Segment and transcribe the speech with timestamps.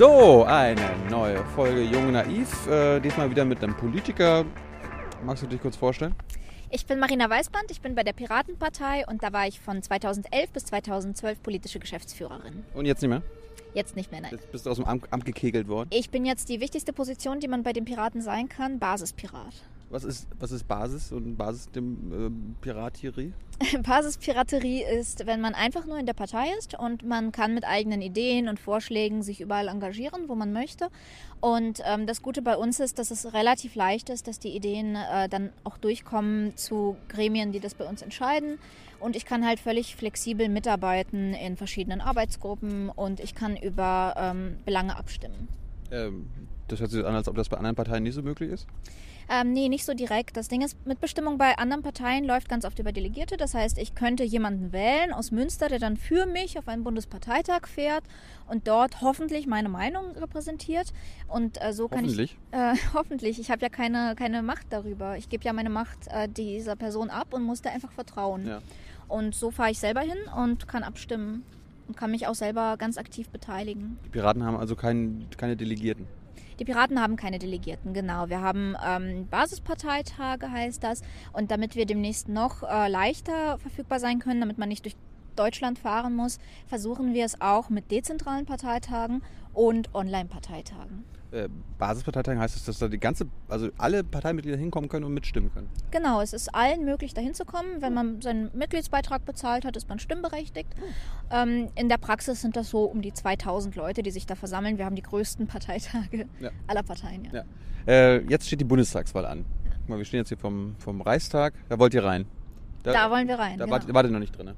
[0.00, 0.80] So, eine
[1.10, 2.66] neue Folge Jung Naiv.
[2.66, 4.46] Äh, diesmal wieder mit einem Politiker.
[5.22, 6.14] Magst du dich kurz vorstellen?
[6.70, 10.52] Ich bin Marina Weißband, ich bin bei der Piratenpartei und da war ich von 2011
[10.52, 12.64] bis 2012 politische Geschäftsführerin.
[12.72, 13.20] Und jetzt nicht mehr?
[13.74, 14.30] Jetzt nicht mehr, nein.
[14.30, 15.90] Jetzt bist du aus dem Amt, Amt gekegelt worden.
[15.92, 19.52] Ich bin jetzt die wichtigste Position, die man bei den Piraten sein kann, Basispirat.
[19.90, 22.30] Was ist, was ist Basis und Basis dem äh,
[22.60, 23.32] Piraterie?
[23.82, 28.00] Basispiraterie ist, wenn man einfach nur in der Partei ist und man kann mit eigenen
[28.00, 30.90] Ideen und Vorschlägen sich überall engagieren, wo man möchte.
[31.40, 34.94] Und ähm, das Gute bei uns ist, dass es relativ leicht ist, dass die Ideen
[34.94, 38.58] äh, dann auch durchkommen zu Gremien, die das bei uns entscheiden.
[39.00, 44.58] Und ich kann halt völlig flexibel mitarbeiten in verschiedenen Arbeitsgruppen und ich kann über ähm,
[44.64, 45.48] Belange abstimmen.
[45.90, 46.28] Ähm,
[46.68, 48.66] das hört sich an, als ob das bei anderen Parteien nicht so möglich ist.
[49.32, 50.36] Ähm, nee, nicht so direkt.
[50.36, 53.36] Das Ding ist, Mitbestimmung bei anderen Parteien läuft ganz oft über Delegierte.
[53.36, 57.68] Das heißt, ich könnte jemanden wählen aus Münster, der dann für mich auf einen Bundesparteitag
[57.68, 58.02] fährt
[58.48, 60.92] und dort hoffentlich meine Meinung repräsentiert.
[61.28, 62.36] Und äh, so kann hoffentlich.
[62.50, 62.58] ich.
[62.58, 63.38] Äh, hoffentlich.
[63.38, 65.16] Ich habe ja keine, keine Macht darüber.
[65.16, 68.48] Ich gebe ja meine Macht äh, dieser Person ab und muss da einfach vertrauen.
[68.48, 68.58] Ja.
[69.06, 71.44] Und so fahre ich selber hin und kann abstimmen
[71.86, 73.96] und kann mich auch selber ganz aktiv beteiligen.
[74.04, 76.06] Die Piraten haben also kein, keine Delegierten.
[76.60, 78.28] Die Piraten haben keine Delegierten, genau.
[78.28, 81.00] Wir haben ähm, Basisparteitage, heißt das.
[81.32, 84.94] Und damit wir demnächst noch äh, leichter verfügbar sein können, damit man nicht durch
[85.36, 89.22] Deutschland fahren muss, versuchen wir es auch mit dezentralen Parteitagen
[89.54, 91.04] und Online-Parteitagen.
[91.32, 95.52] Äh, Basisparteitagen heißt es, dass da die ganze, also alle Parteimitglieder hinkommen können und mitstimmen
[95.54, 95.68] können.
[95.90, 97.80] Genau, es ist allen möglich, da hinzukommen.
[97.80, 100.68] Wenn man seinen Mitgliedsbeitrag bezahlt hat, ist man stimmberechtigt.
[101.30, 104.76] Ähm, in der Praxis sind das so um die 2000 Leute, die sich da versammeln.
[104.78, 106.50] Wir haben die größten Parteitage Ja.
[106.66, 107.26] aller Parteien.
[107.26, 107.32] Ja.
[107.32, 107.44] Ja.
[107.92, 109.44] Äh, jetzt steht die Bundestagswahl an.
[109.80, 111.54] Guck mal, wir stehen jetzt hier vom, vom Reichstag.
[111.68, 112.26] Da wollt ihr rein.
[112.82, 113.76] Da wollen wir rein, Da genau.
[113.76, 114.46] wart, wart ihr noch nicht drin.
[114.46, 114.54] ne?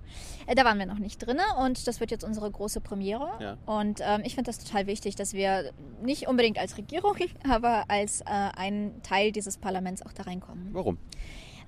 [0.47, 3.29] Äh, Da waren wir noch nicht drin und das wird jetzt unsere große Premiere.
[3.41, 3.57] Ja.
[3.67, 5.73] Und ähm, ich finde das total wichtig, dass wir
[6.03, 7.17] nicht unbedingt als Regierung,
[7.49, 8.25] aber als äh,
[8.57, 10.69] ein Teil dieses Parlaments auch da reinkommen.
[10.73, 10.99] Warum?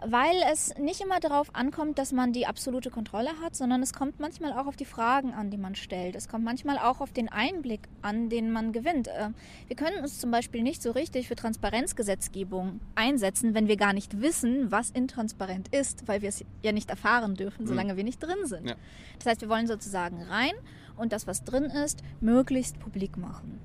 [0.07, 4.21] Weil es nicht immer darauf ankommt, dass man die absolute Kontrolle hat, sondern es kommt
[4.21, 6.15] manchmal auch auf die Fragen an, die man stellt.
[6.15, 9.09] Es kommt manchmal auch auf den Einblick an, den man gewinnt.
[9.09, 9.31] Äh,
[9.69, 14.21] Wir können uns zum Beispiel nicht so richtig für Transparenzgesetzgebung einsetzen, wenn wir gar nicht
[14.21, 18.45] wissen, was intransparent ist, weil wir es ja nicht erfahren dürfen, solange wir nicht drin
[18.45, 18.69] sind.
[18.69, 18.75] Ja.
[19.19, 20.53] Das heißt, wir wollen sozusagen rein
[20.97, 23.59] und das, was drin ist, möglichst publik machen.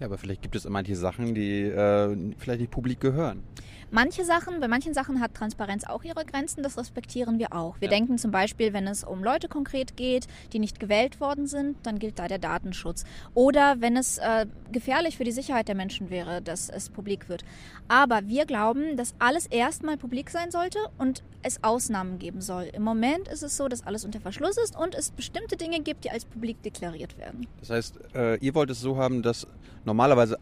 [0.00, 3.42] Ja, aber vielleicht gibt es manche Sachen, die äh, vielleicht nicht publik gehören.
[3.90, 7.80] Manche Sachen, bei manchen Sachen hat Transparenz auch ihre Grenzen, das respektieren wir auch.
[7.80, 7.96] Wir Ja.
[7.96, 11.98] denken zum Beispiel, wenn es um Leute konkret geht, die nicht gewählt worden sind, dann
[11.98, 13.04] gilt da der Datenschutz.
[13.32, 17.44] Oder wenn es äh, gefährlich für die Sicherheit der Menschen wäre, dass es publik wird.
[17.88, 22.64] Aber wir glauben, dass alles erstmal publik sein sollte und es Ausnahmen geben soll.
[22.64, 26.04] Im Moment ist es so, dass alles unter Verschluss ist und es bestimmte Dinge gibt,
[26.04, 27.46] die als publik deklariert werden.
[27.60, 29.46] Das heißt, äh, ihr wollt es so haben, dass
[29.86, 30.38] normalerweise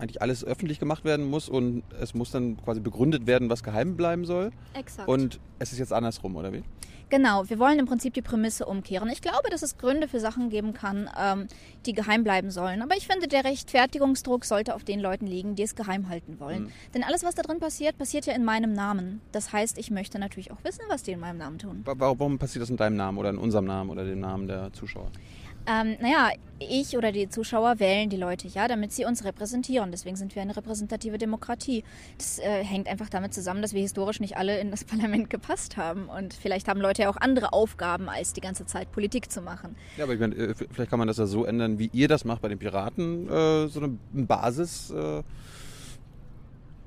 [0.00, 3.96] eigentlich alles öffentlich gemacht werden muss und es muss dann quasi begründet werden, was geheim
[3.96, 4.50] bleiben soll.
[4.74, 5.08] Exakt.
[5.08, 6.62] Und es ist jetzt andersrum, oder wie?
[7.10, 9.08] Genau, wir wollen im Prinzip die Prämisse umkehren.
[9.10, 11.48] Ich glaube, dass es Gründe für Sachen geben kann, ähm,
[11.84, 12.82] die geheim bleiben sollen.
[12.82, 16.64] Aber ich finde, der Rechtfertigungsdruck sollte auf den Leuten liegen, die es geheim halten wollen.
[16.64, 16.72] Mhm.
[16.94, 19.20] Denn alles, was da drin passiert, passiert ja in meinem Namen.
[19.32, 21.82] Das heißt, ich möchte natürlich auch wissen, was die in meinem Namen tun.
[21.84, 24.72] Wa- Warum passiert das in deinem Namen oder in unserem Namen oder dem Namen der
[24.72, 25.10] Zuschauer?
[25.66, 29.90] Ähm, naja, ich oder die Zuschauer wählen die Leute ja, damit sie uns repräsentieren.
[29.90, 31.84] Deswegen sind wir eine repräsentative Demokratie.
[32.18, 35.76] Das äh, hängt einfach damit zusammen, dass wir historisch nicht alle in das Parlament gepasst
[35.76, 36.08] haben.
[36.08, 39.76] Und vielleicht haben Leute ja auch andere Aufgaben, als die ganze Zeit Politik zu machen.
[39.96, 42.24] Ja, aber ich meine, äh, vielleicht kann man das ja so ändern, wie ihr das
[42.24, 45.22] macht bei den Piraten, äh, so eine Basis, äh,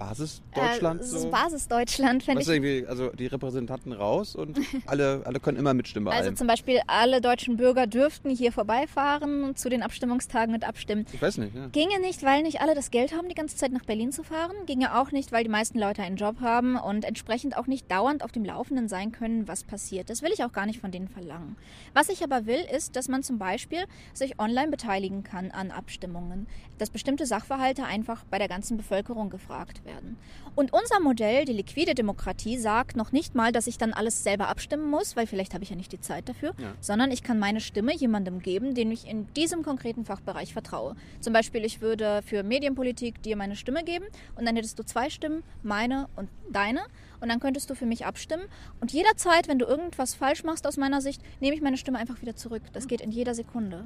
[0.04, 1.02] Basis Deutschland.
[1.02, 1.30] Äh, so.
[1.30, 2.48] Basis-Deutschland, finde ich.
[2.48, 6.36] irgendwie, also die Repräsentanten raus und alle, alle können immer mitstimmen Also allem.
[6.36, 11.06] zum Beispiel alle deutschen Bürger dürften hier vorbeifahren und zu den Abstimmungstagen und abstimmen.
[11.14, 11.68] Ich weiß nicht, ja.
[11.68, 14.54] Ginge nicht, weil nicht alle das Geld haben, die ganze Zeit nach Berlin zu fahren.
[14.66, 18.24] Ginge auch nicht, weil die meisten Leute einen Job haben und entsprechend auch nicht dauernd
[18.24, 20.10] auf dem Laufenden sein können, was passiert.
[20.10, 21.56] Das will ich auch gar nicht von denen verlangen.
[21.94, 26.48] Was ich aber will, ist, dass man zum Beispiel sich online beteiligen kann an Abstimmungen.
[26.78, 30.18] Dass bestimmte Sachverhalte einfach bei der ganzen Bevölkerung gefragt werden.
[30.56, 34.48] Und unser Modell, die liquide Demokratie, sagt noch nicht mal, dass ich dann alles selber
[34.50, 36.74] abstimmen muss, weil vielleicht habe ich ja nicht die Zeit dafür, Ja.
[36.82, 40.96] sondern ich kann meine Stimme jemandem geben, den ich in diesem konkreten Fachbereich vertraue.
[41.22, 44.06] Zum Beispiel, ich würde für Medienpolitik dir meine Stimme geben
[44.36, 46.82] und dann hättest du zwei Stimmen, meine und deine.
[47.20, 48.44] Und dann könntest du für mich abstimmen.
[48.82, 52.22] Und jederzeit, wenn du irgendwas falsch machst aus meiner Sicht, nehme ich meine Stimme einfach
[52.22, 52.62] wieder zurück.
[52.74, 53.86] Das geht in jeder Sekunde.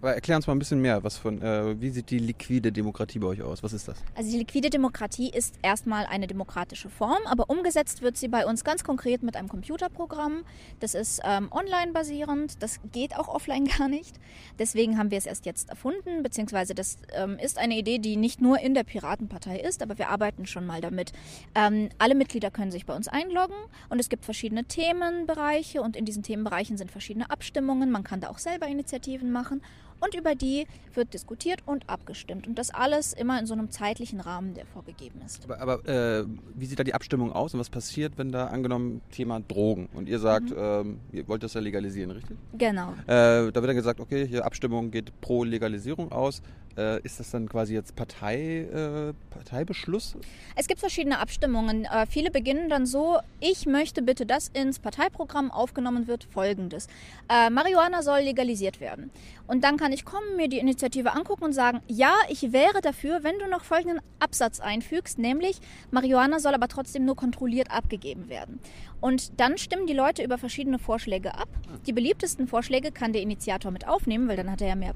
[0.00, 3.18] Aber erklär uns mal ein bisschen mehr, was von, äh, wie sieht die liquide Demokratie
[3.18, 3.62] bei euch aus?
[3.62, 3.96] Was ist das?
[4.14, 8.64] Also die liquide Demokratie ist erstmal eine demokratische Form, aber umgesetzt wird sie bei uns
[8.64, 10.44] ganz konkret mit einem Computerprogramm.
[10.80, 14.16] Das ist ähm, online basierend, das geht auch offline gar nicht.
[14.58, 18.40] Deswegen haben wir es erst jetzt erfunden, beziehungsweise das ähm, ist eine Idee, die nicht
[18.40, 21.12] nur in der Piratenpartei ist, aber wir arbeiten schon mal damit.
[21.54, 23.56] Ähm, alle Mitglieder können sich bei uns einloggen
[23.88, 27.90] und es gibt verschiedene Themenbereiche und in diesen Themenbereichen sind verschiedene Abstimmungen.
[27.90, 29.62] Man kann da auch selber Initiativen machen
[30.00, 32.46] und über die wird diskutiert und abgestimmt.
[32.46, 35.44] Und das alles immer in so einem zeitlichen Rahmen, der vorgegeben ist.
[35.44, 39.00] Aber, aber äh, wie sieht da die Abstimmung aus und was passiert, wenn da angenommen
[39.10, 40.56] Thema Drogen und ihr sagt, mhm.
[40.58, 42.36] ähm, ihr wollt das ja legalisieren, richtig?
[42.56, 42.92] Genau.
[43.06, 46.42] Äh, da wird dann gesagt, okay, hier Abstimmung geht pro Legalisierung aus.
[46.76, 50.16] Äh, ist das dann quasi jetzt Partei, äh, Parteibeschluss?
[50.56, 51.86] Es gibt verschiedene Abstimmungen.
[51.86, 56.88] Äh, viele beginnen dann so, ich möchte bitte, dass ins Parteiprogramm aufgenommen wird folgendes.
[57.28, 59.10] Äh, Marihuana soll legalisiert werden.
[59.46, 63.22] Und dann kann ich kommen, mir die Initiative angucken und sagen, ja, ich wäre dafür,
[63.22, 68.60] wenn du noch folgenden Absatz einfügst, nämlich Marihuana soll aber trotzdem nur kontrolliert abgegeben werden.
[69.00, 71.48] Und dann stimmen die Leute über verschiedene Vorschläge ab.
[71.86, 74.94] Die beliebtesten Vorschläge kann der Initiator mit aufnehmen, weil dann hat er ja mehr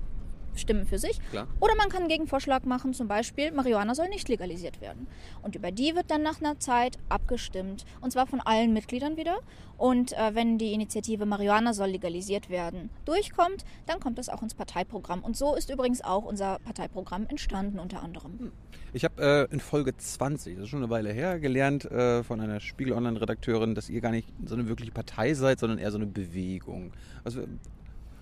[0.54, 1.18] Stimmen für sich.
[1.30, 1.46] Klar.
[1.60, 5.06] Oder man kann einen Gegenvorschlag machen, zum Beispiel, Marihuana soll nicht legalisiert werden.
[5.42, 7.84] Und über die wird dann nach einer Zeit abgestimmt.
[8.00, 9.38] Und zwar von allen Mitgliedern wieder.
[9.78, 14.54] Und äh, wenn die Initiative Marihuana soll legalisiert werden durchkommt, dann kommt das auch ins
[14.54, 15.24] Parteiprogramm.
[15.24, 18.38] Und so ist übrigens auch unser Parteiprogramm entstanden unter anderem.
[18.38, 18.52] Hm.
[18.92, 22.40] Ich habe äh, in Folge 20, das ist schon eine Weile her, gelernt äh, von
[22.40, 26.06] einer Spiegel-Online-Redakteurin, dass ihr gar nicht so eine wirkliche Partei seid, sondern eher so eine
[26.06, 26.92] Bewegung.
[27.24, 27.44] Also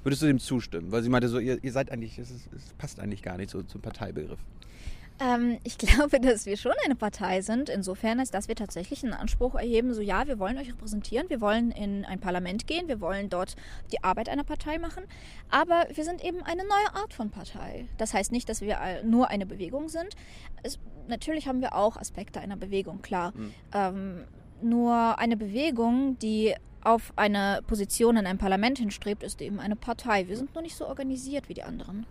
[0.09, 0.91] Würdest du dem zustimmen?
[0.91, 3.51] Weil sie meinte so, ihr, ihr seid eigentlich, es, ist, es, passt eigentlich gar nicht
[3.51, 4.39] so zum Parteibegriff.
[5.21, 9.13] Ähm, ich glaube, dass wir schon eine Partei sind, insofern, als dass wir tatsächlich einen
[9.13, 13.03] Anspruch erheben, so ja, wir wollen euch repräsentieren, wir wollen in ein Parlament gehen, wir
[13.03, 13.55] wollen dort
[13.93, 15.05] die Arbeit einer Partei machen,
[15.51, 17.85] aber wir sind eben eine neue Art von Partei.
[17.99, 20.17] Das heißt nicht, dass wir nur eine Bewegung sind.
[20.63, 23.35] Es, natürlich haben wir auch Aspekte einer Bewegung, klar.
[23.37, 23.55] Mhm.
[23.75, 24.25] Ähm,
[24.63, 30.29] nur eine Bewegung, die auf eine Position in einem Parlament hinstrebt, ist eben eine Partei.
[30.29, 32.07] Wir sind nur nicht so organisiert wie die anderen.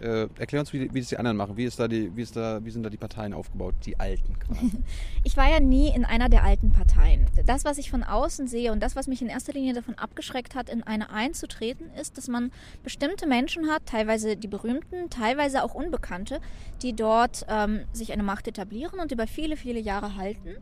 [0.00, 1.58] Äh, erklär uns, wie, wie das die anderen machen.
[1.58, 4.38] Wie, ist da die, wie, ist da, wie sind da die Parteien aufgebaut, die alten
[4.38, 4.72] quasi?
[5.24, 7.26] ich war ja nie in einer der alten Parteien.
[7.44, 10.54] Das, was ich von außen sehe und das, was mich in erster Linie davon abgeschreckt
[10.54, 12.50] hat, in eine einzutreten, ist, dass man
[12.82, 16.40] bestimmte Menschen hat, teilweise die berühmten, teilweise auch Unbekannte,
[16.80, 20.56] die dort ähm, sich eine Macht etablieren und über viele, viele Jahre halten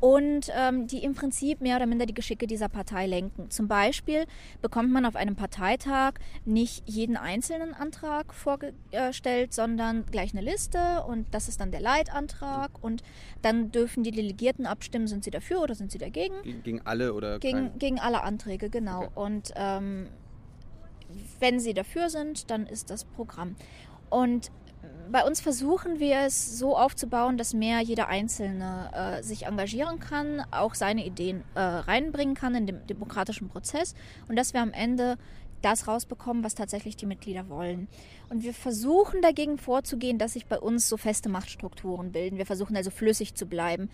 [0.00, 3.50] und ähm, die im Prinzip mehr oder minder die Geschicke dieser Partei lenken.
[3.50, 4.26] Zum Beispiel
[4.60, 6.14] bekommt man auf einem Parteitag
[6.44, 12.70] nicht jeden einzelnen Antrag vorgestellt, sondern gleich eine Liste und das ist dann der Leitantrag
[12.82, 13.02] und
[13.42, 16.34] dann dürfen die Delegierten abstimmen, sind sie dafür oder sind sie dagegen.
[16.42, 17.38] Gegen, gegen alle oder?
[17.38, 19.04] Gegen, gegen alle Anträge, genau.
[19.04, 19.10] Okay.
[19.14, 20.08] Und ähm,
[21.40, 23.56] wenn sie dafür sind, dann ist das Programm.
[24.10, 24.50] Und
[25.10, 30.44] bei uns versuchen wir es so aufzubauen, dass mehr jeder Einzelne äh, sich engagieren kann,
[30.50, 33.94] auch seine Ideen äh, reinbringen kann in den demokratischen Prozess
[34.28, 35.16] und dass wir am Ende
[35.62, 37.88] das rausbekommen, was tatsächlich die Mitglieder wollen.
[38.28, 42.38] Und wir versuchen dagegen vorzugehen, dass sich bei uns so feste Machtstrukturen bilden.
[42.38, 43.90] Wir versuchen also flüssig zu bleiben.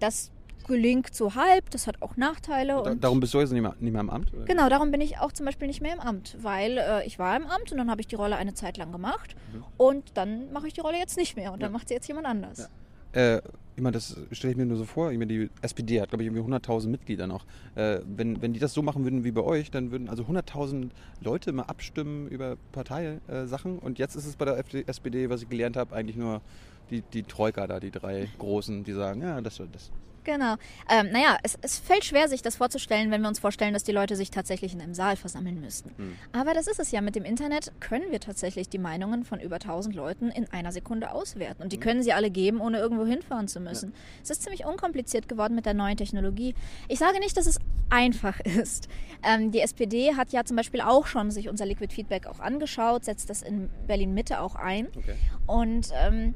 [0.00, 0.30] Das
[0.64, 2.80] gelingt so halb, das hat auch Nachteile.
[2.84, 4.32] Da, darum bist du jetzt nicht mehr, nicht mehr im Amt?
[4.32, 4.44] Oder?
[4.44, 7.36] Genau, darum bin ich auch zum Beispiel nicht mehr im Amt, weil äh, ich war
[7.36, 9.64] im Amt und dann habe ich die Rolle eine Zeit lang gemacht mhm.
[9.76, 11.66] und dann mache ich die Rolle jetzt nicht mehr und ja.
[11.66, 12.68] dann macht sie jetzt jemand anders.
[13.14, 13.36] Ja.
[13.36, 13.42] Äh,
[13.74, 15.12] ich meine, das stelle ich mir nur so vor.
[15.12, 17.46] Ich meine, die SPD hat, glaube ich, irgendwie 100.000 Mitglieder noch.
[17.74, 20.90] Äh, wenn, wenn die das so machen würden wie bei euch, dann würden also 100.000
[21.22, 23.78] Leute mal abstimmen über Parteisachen.
[23.78, 26.42] und jetzt ist es bei der SPD, was ich gelernt habe, eigentlich nur
[26.90, 29.90] die, die Troika da, die drei Großen, die sagen, ja, das, das
[30.24, 30.54] Genau.
[30.88, 33.92] Ähm, naja, es, es fällt schwer, sich das vorzustellen, wenn wir uns vorstellen, dass die
[33.92, 35.92] Leute sich tatsächlich in einem Saal versammeln müssten.
[35.96, 36.16] Mhm.
[36.32, 37.00] Aber das ist es ja.
[37.00, 41.10] Mit dem Internet können wir tatsächlich die Meinungen von über 1000 Leuten in einer Sekunde
[41.10, 41.62] auswerten.
[41.62, 41.82] Und die mhm.
[41.82, 43.90] können sie alle geben, ohne irgendwo hinfahren zu müssen.
[43.90, 43.96] Ja.
[44.22, 46.54] Es ist ziemlich unkompliziert geworden mit der neuen Technologie.
[46.88, 47.58] Ich sage nicht, dass es
[47.90, 48.88] einfach ist.
[49.22, 53.04] Ähm, die SPD hat ja zum Beispiel auch schon sich unser Liquid Feedback auch angeschaut,
[53.04, 54.88] setzt das in Berlin Mitte auch ein.
[54.96, 55.14] Okay.
[55.46, 56.34] Und ähm,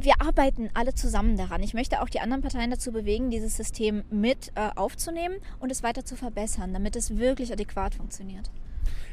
[0.00, 1.62] wir arbeiten alle zusammen daran.
[1.62, 5.82] Ich möchte auch die anderen Parteien dazu bewegen, dieses System mit äh, aufzunehmen und es
[5.82, 8.50] weiter zu verbessern, damit es wirklich adäquat funktioniert.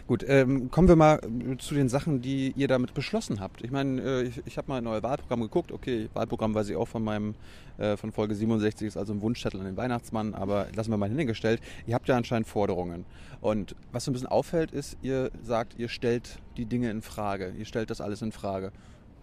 [0.08, 1.20] Gut, ähm, kommen wir mal
[1.58, 3.62] zu den Sachen, die ihr damit beschlossen habt.
[3.62, 5.74] Ich meine, äh, ich, ich habe mal ein neues Wahlprogramm geguckt.
[5.74, 7.36] Okay, Wahlprogramm weiß ich auch von meinem
[7.78, 11.10] äh, von Folge 67 ist also ein Wunschzettel an den Weihnachtsmann, aber lassen wir mal
[11.10, 11.62] hingestellt.
[11.86, 13.06] Ihr habt ja anscheinend Forderungen.
[13.42, 17.54] Und was so ein bisschen auffällt, ist, ihr sagt, ihr stellt die Dinge in Frage.
[17.58, 18.72] Ihr stellt das alles in Frage.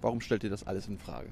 [0.05, 1.29] Warum stellt ihr das alles in Frage?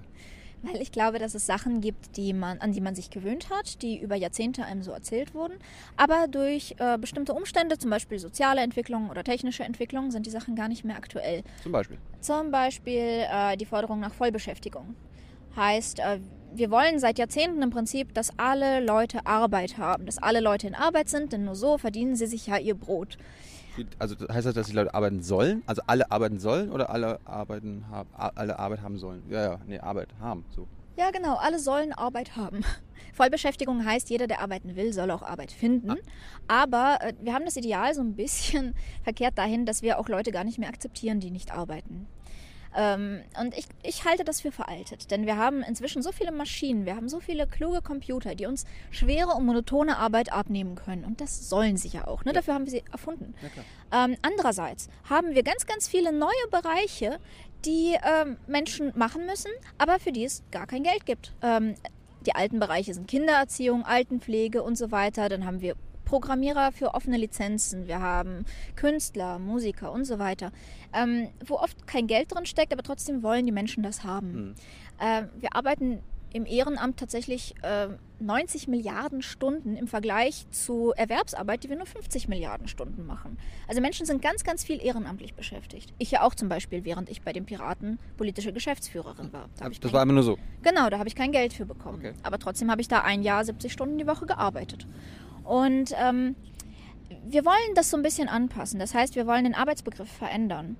[0.62, 3.82] Weil ich glaube, dass es Sachen gibt, die man, an die man sich gewöhnt hat,
[3.82, 5.54] die über Jahrzehnte einem so erzählt wurden.
[5.98, 10.56] Aber durch äh, bestimmte Umstände, zum Beispiel soziale Entwicklung oder technische Entwicklung, sind die Sachen
[10.56, 11.42] gar nicht mehr aktuell.
[11.62, 11.98] Zum Beispiel?
[12.20, 14.96] Zum Beispiel äh, die Forderung nach Vollbeschäftigung.
[15.54, 16.20] Heißt, äh,
[16.54, 20.74] wir wollen seit Jahrzehnten im Prinzip, dass alle Leute Arbeit haben, dass alle Leute in
[20.74, 23.18] Arbeit sind, denn nur so verdienen sie sich ja ihr Brot.
[23.98, 25.62] Also heißt das, dass die Leute arbeiten sollen?
[25.66, 29.22] Also alle arbeiten sollen oder alle arbeiten haben, alle Arbeit haben sollen?
[29.28, 30.44] Ja, ja, nee, Arbeit haben.
[30.50, 30.66] So.
[30.96, 32.64] Ja, genau, alle sollen Arbeit haben.
[33.14, 35.90] Vollbeschäftigung heißt, jeder, der arbeiten will, soll auch Arbeit finden.
[35.90, 35.96] Ah.
[36.48, 40.32] Aber äh, wir haben das Ideal so ein bisschen verkehrt dahin, dass wir auch Leute
[40.32, 42.06] gar nicht mehr akzeptieren, die nicht arbeiten.
[42.76, 46.86] Ähm, und ich, ich halte das für veraltet, denn wir haben inzwischen so viele Maschinen,
[46.86, 51.04] wir haben so viele kluge Computer, die uns schwere und monotone Arbeit abnehmen können.
[51.04, 52.24] Und das sollen sie ja auch.
[52.24, 52.30] Ne?
[52.30, 52.34] Ja.
[52.34, 53.34] Dafür haben wir sie erfunden.
[53.42, 57.18] Ja, ähm, andererseits haben wir ganz, ganz viele neue Bereiche,
[57.64, 61.32] die ähm, Menschen machen müssen, aber für die es gar kein Geld gibt.
[61.42, 61.74] Ähm,
[62.26, 65.28] die alten Bereiche sind Kindererziehung, Altenpflege und so weiter.
[65.28, 65.74] Dann haben wir
[66.12, 68.45] Programmierer für offene Lizenzen, wir haben
[68.76, 70.52] Künstler, Musiker und so weiter,
[70.92, 74.33] ähm, wo oft kein Geld drin steckt, aber trotzdem wollen die Menschen das haben.
[74.33, 74.54] Mhm.
[75.00, 76.00] Äh, wir arbeiten
[76.35, 77.88] im Ehrenamt tatsächlich äh,
[78.21, 83.38] 90 Milliarden Stunden im Vergleich zu Erwerbsarbeit, die wir nur 50 Milliarden Stunden machen.
[83.66, 85.95] Also Menschen sind ganz, ganz viel ehrenamtlich beschäftigt.
[85.97, 89.49] Ich ja auch zum Beispiel, während ich bei den Piraten politische Geschäftsführerin war.
[89.59, 90.38] Da das war immer nur so?
[90.62, 92.00] Genau, da habe ich kein Geld für bekommen.
[92.00, 92.12] Okay.
[92.23, 94.87] Aber trotzdem habe ich da ein Jahr 70 Stunden die Woche gearbeitet.
[95.44, 96.37] Und ähm,
[97.26, 98.78] wir wollen das so ein bisschen anpassen.
[98.78, 100.76] Das heißt, wir wollen den Arbeitsbegriff verändern.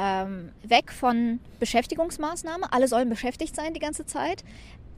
[0.00, 4.44] Ähm, weg von Beschäftigungsmaßnahme, alle sollen beschäftigt sein die ganze Zeit,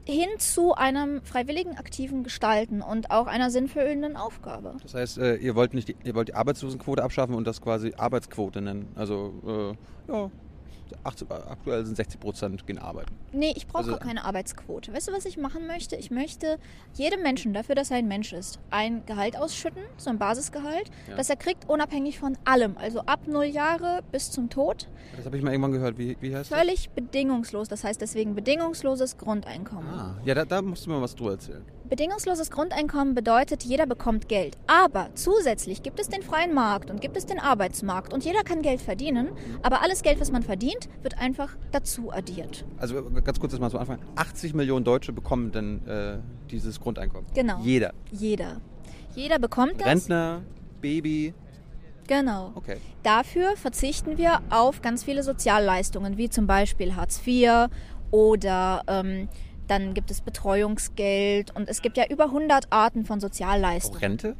[0.05, 4.75] hin zu einem freiwilligen, aktiven Gestalten und auch einer sinnfüllenden Aufgabe.
[4.81, 7.93] Das heißt, äh, ihr wollt nicht die, ihr wollt die Arbeitslosenquote abschaffen und das quasi
[7.97, 8.87] Arbeitsquote nennen.
[8.95, 9.75] Also
[10.07, 10.31] äh, ja,
[11.03, 13.13] 80, aktuell sind 60 Prozent gehen arbeiten.
[13.31, 14.93] Nee, ich brauche also, keine Arbeitsquote.
[14.93, 15.95] Weißt du, was ich machen möchte?
[15.95, 16.57] Ich möchte
[16.93, 21.15] jedem Menschen dafür, dass er ein Mensch ist, ein Gehalt ausschütten, so ein Basisgehalt, ja.
[21.15, 22.77] das er kriegt, unabhängig von allem.
[22.77, 24.87] Also ab null Jahre bis zum Tod.
[25.15, 25.97] Das habe ich mal irgendwann gehört.
[25.97, 26.95] Wie, wie heißt Völlig das?
[26.95, 27.67] bedingungslos.
[27.67, 29.89] Das heißt deswegen bedingungsloses Grundeinkommen.
[29.93, 31.63] Ah, ja, da, da musst du mir was drüber erzählen.
[31.91, 34.57] Bedingungsloses Grundeinkommen bedeutet, jeder bekommt Geld.
[34.65, 38.61] Aber zusätzlich gibt es den freien Markt und gibt es den Arbeitsmarkt und jeder kann
[38.61, 39.27] Geld verdienen.
[39.61, 42.63] Aber alles Geld, was man verdient, wird einfach dazu addiert.
[42.77, 43.99] Also ganz kurz das mal zum Anfang.
[44.15, 46.19] 80 Millionen Deutsche bekommen dann äh,
[46.49, 47.29] dieses Grundeinkommen.
[47.33, 47.59] Genau.
[47.61, 47.93] Jeder.
[48.09, 48.61] Jeder.
[49.13, 49.87] Jeder bekommt das.
[49.87, 50.43] Rentner,
[50.79, 51.33] Baby.
[52.07, 52.53] Genau.
[52.55, 52.77] Okay.
[53.03, 57.67] Dafür verzichten wir auf ganz viele Sozialleistungen, wie zum Beispiel Hartz IV
[58.11, 59.27] oder ähm,
[59.71, 63.97] dann gibt es Betreuungsgeld und es gibt ja über 100 Arten von Sozialleistungen.
[63.97, 64.35] Auch Rente?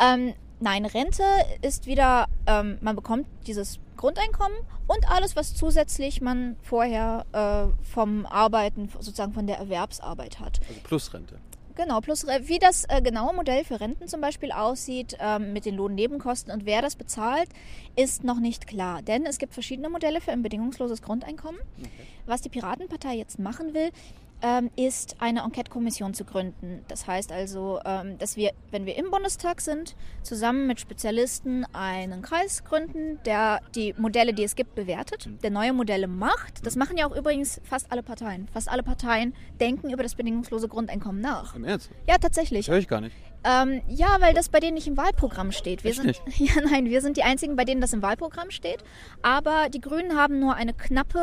[0.00, 1.24] Ähm, nein, Rente
[1.62, 8.24] ist wieder, ähm, man bekommt dieses Grundeinkommen und alles, was zusätzlich man vorher äh, vom
[8.24, 10.60] Arbeiten, sozusagen von der Erwerbsarbeit hat.
[10.68, 11.38] Also plus Rente.
[11.74, 15.74] Genau, plus wie das äh, genaue Modell für Renten zum Beispiel aussieht ähm, mit den
[15.74, 17.48] Lohnnebenkosten und wer das bezahlt,
[17.96, 19.02] ist noch nicht klar.
[19.02, 21.60] Denn es gibt verschiedene Modelle für ein bedingungsloses Grundeinkommen.
[21.78, 21.88] Okay.
[22.26, 23.90] Was die Piratenpartei jetzt machen will,
[24.76, 26.84] ist eine Enquete-Kommission zu gründen.
[26.88, 32.22] Das heißt also, ähm, dass wir, wenn wir im Bundestag sind, zusammen mit Spezialisten einen
[32.22, 36.66] Kreis gründen, der die Modelle, die es gibt, bewertet, der neue Modelle macht.
[36.66, 38.48] Das machen ja auch übrigens fast alle Parteien.
[38.52, 41.54] Fast alle Parteien denken über das bedingungslose Grundeinkommen nach.
[41.54, 41.90] Im Ernst?
[42.08, 42.66] Ja, tatsächlich.
[42.66, 43.14] Das höre ich gar nicht.
[43.44, 45.82] Ähm, ja, weil das bei denen nicht im Wahlprogramm steht.
[45.82, 46.22] Wir sind, nicht?
[46.38, 48.84] Ja, nein, wir sind die einzigen, bei denen das im Wahlprogramm steht.
[49.22, 51.18] Aber die Grünen haben nur eine knappe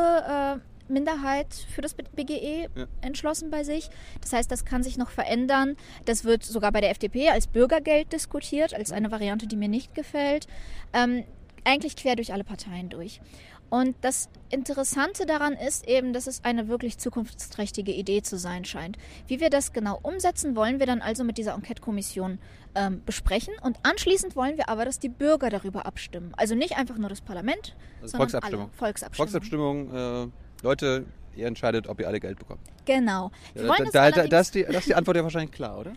[0.57, 2.87] äh, Minderheit für das BGE ja.
[3.01, 3.89] entschlossen bei sich.
[4.21, 5.75] Das heißt, das kann sich noch verändern.
[6.05, 9.95] Das wird sogar bei der FDP als Bürgergeld diskutiert, als eine Variante, die mir nicht
[9.95, 10.47] gefällt.
[10.93, 11.23] Ähm,
[11.63, 13.21] eigentlich quer durch alle Parteien durch.
[13.69, 18.97] Und das Interessante daran ist eben, dass es eine wirklich zukunftsträchtige Idee zu sein scheint.
[19.27, 22.39] Wie wir das genau umsetzen, wollen wir dann also mit dieser Enquete-Kommission
[22.73, 23.53] ähm, besprechen.
[23.61, 26.33] Und anschließend wollen wir aber, dass die Bürger darüber abstimmen.
[26.35, 28.65] Also nicht einfach nur das Parlament, also sondern Volksabstimmung.
[28.65, 28.77] alle.
[28.77, 29.27] Volksabstimmung.
[29.27, 30.25] Volksabstimmung.
[30.25, 32.61] Äh Leute, ihr entscheidet, ob ihr alle Geld bekommt.
[32.85, 33.31] Genau.
[33.55, 35.93] Ja, da, da, da, das, ist die, das ist die Antwort ja wahrscheinlich klar, oder?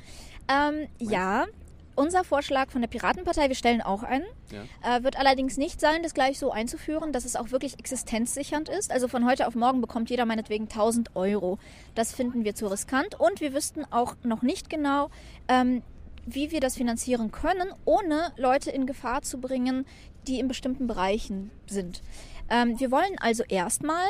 [0.49, 1.47] Ähm, ja.
[1.95, 4.97] Unser Vorschlag von der Piratenpartei, wir stellen auch einen, ja.
[4.97, 8.91] äh, wird allerdings nicht sein, das gleich so einzuführen, dass es auch wirklich existenzsichernd ist.
[8.91, 11.59] Also von heute auf morgen bekommt jeder meinetwegen 1000 Euro.
[11.95, 15.11] Das finden wir zu riskant und wir wüssten auch noch nicht genau,
[15.49, 15.83] ähm,
[16.25, 19.85] wie wir das finanzieren können, ohne Leute in Gefahr zu bringen,
[20.27, 22.01] die in bestimmten Bereichen sind.
[22.49, 24.07] Ähm, wir wollen also erstmal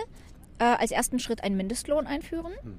[0.59, 2.53] äh, als ersten Schritt einen Mindestlohn einführen.
[2.63, 2.79] Hm.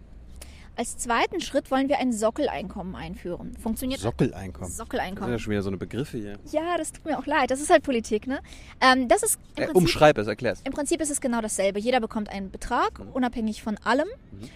[0.75, 3.55] Als zweiten Schritt wollen wir ein Sockeleinkommen einführen.
[3.57, 4.71] Funktioniert Sockeleinkommen.
[4.71, 5.19] Sockeleinkommen.
[5.19, 6.39] Das sind ja schon wieder so eine Begriffe hier.
[6.51, 7.51] Ja, das tut mir auch leid.
[7.51, 8.39] Das ist halt Politik, ne?
[8.81, 10.61] Ähm, das ist im äh, Prinzip, umschreib es, erklär es.
[10.61, 11.79] Im Prinzip ist es genau dasselbe.
[11.79, 13.11] Jeder bekommt einen Betrag, mhm.
[13.11, 14.49] unabhängig von allem, mhm.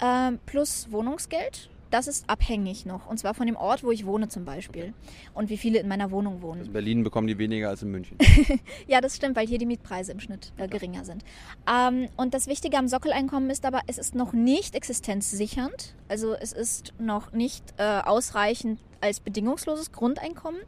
[0.00, 3.06] ähm, plus Wohnungsgeld das ist abhängig noch.
[3.06, 4.92] Und zwar von dem Ort, wo ich wohne zum Beispiel.
[5.32, 6.58] Und wie viele in meiner Wohnung wohnen.
[6.58, 8.18] Also in Berlin bekommen die weniger als in München.
[8.88, 11.24] ja, das stimmt, weil hier die Mietpreise im Schnitt äh, geringer sind.
[11.70, 15.94] Ähm, und das Wichtige am Sockeleinkommen ist aber, es ist noch nicht existenzsichernd.
[16.08, 20.60] Also es ist noch nicht äh, ausreichend als bedingungsloses Grundeinkommen.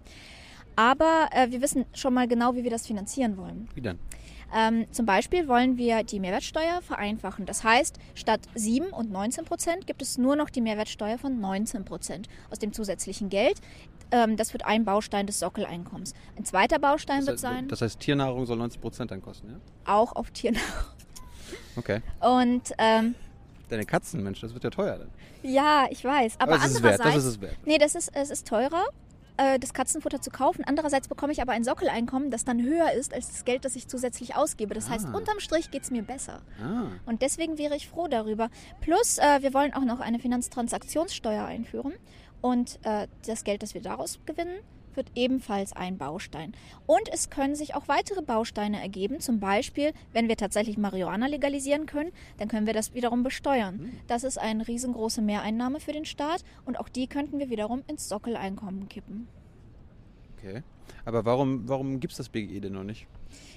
[0.76, 3.68] Aber äh, wir wissen schon mal genau, wie wir das finanzieren wollen.
[3.74, 3.98] Wie denn?
[4.54, 7.46] Ähm, zum Beispiel wollen wir die Mehrwertsteuer vereinfachen.
[7.46, 11.84] Das heißt, statt 7 und 19 Prozent gibt es nur noch die Mehrwertsteuer von 19
[11.84, 13.60] Prozent aus dem zusätzlichen Geld.
[14.12, 16.14] Ähm, das wird ein Baustein des Sockeleinkommens.
[16.36, 19.48] Ein zweiter Baustein Das wird heißt, sein, das heißt, Tiernahrung soll 90 Prozent dann kosten,
[19.50, 19.92] ja?
[19.92, 20.66] auch auf Tiernahrung.
[21.76, 22.00] Okay.
[22.20, 23.14] Und ähm,
[23.68, 25.10] Deine Katzen, Mensch, das wird ja teuer dann.
[25.42, 26.36] ja, ich weiß.
[26.38, 27.56] Aber, Aber es wert, andererseits, das ist es wert.
[27.64, 28.84] Nee, das ist, es ist teurer,
[29.36, 30.64] äh, das Katzenfutter zu kaufen.
[30.66, 33.88] Andererseits bekomme ich aber ein Sockeleinkommen, das dann höher ist als das Geld, das ich
[33.88, 34.74] zusätzlich ausgebe.
[34.74, 35.16] Das heißt, Ah.
[35.16, 36.40] unterm Strich geht es mir besser.
[36.62, 38.50] Ah, Und deswegen wäre ich froh darüber.
[38.80, 41.92] Plus, äh, wir wollen auch noch eine Finanztransaktionssteuer einführen.
[42.40, 44.58] Und äh, das Geld, das wir daraus gewinnen,
[44.96, 46.54] wird ebenfalls ein Baustein.
[46.86, 49.20] Und es können sich auch weitere Bausteine ergeben.
[49.20, 53.92] Zum Beispiel, wenn wir tatsächlich Marihuana legalisieren können, dann können wir das wiederum besteuern.
[54.06, 56.44] Das ist eine riesengroße Mehreinnahme für den Staat.
[56.64, 59.28] Und auch die könnten wir wiederum ins Sockeleinkommen kippen.
[60.36, 60.62] okay.
[61.04, 63.06] Aber warum, warum gibt es das BGE denn noch nicht?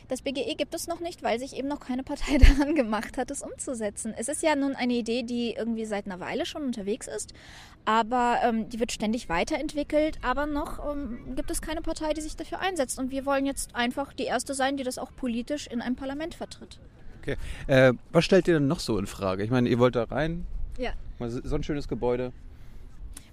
[0.09, 3.31] Das BGE gibt es noch nicht, weil sich eben noch keine Partei daran gemacht hat,
[3.31, 4.13] es umzusetzen.
[4.17, 7.33] Es ist ja nun eine Idee, die irgendwie seit einer Weile schon unterwegs ist,
[7.85, 10.17] aber ähm, die wird ständig weiterentwickelt.
[10.23, 12.99] Aber noch ähm, gibt es keine Partei, die sich dafür einsetzt.
[12.99, 16.33] Und wir wollen jetzt einfach die erste sein, die das auch politisch in einem Parlament
[16.35, 16.79] vertritt.
[17.21, 17.37] Okay.
[17.67, 19.43] Äh, was stellt ihr denn noch so in Frage?
[19.43, 20.45] Ich meine, ihr wollt da rein,
[20.77, 20.91] Ja.
[21.43, 22.33] so ein schönes Gebäude.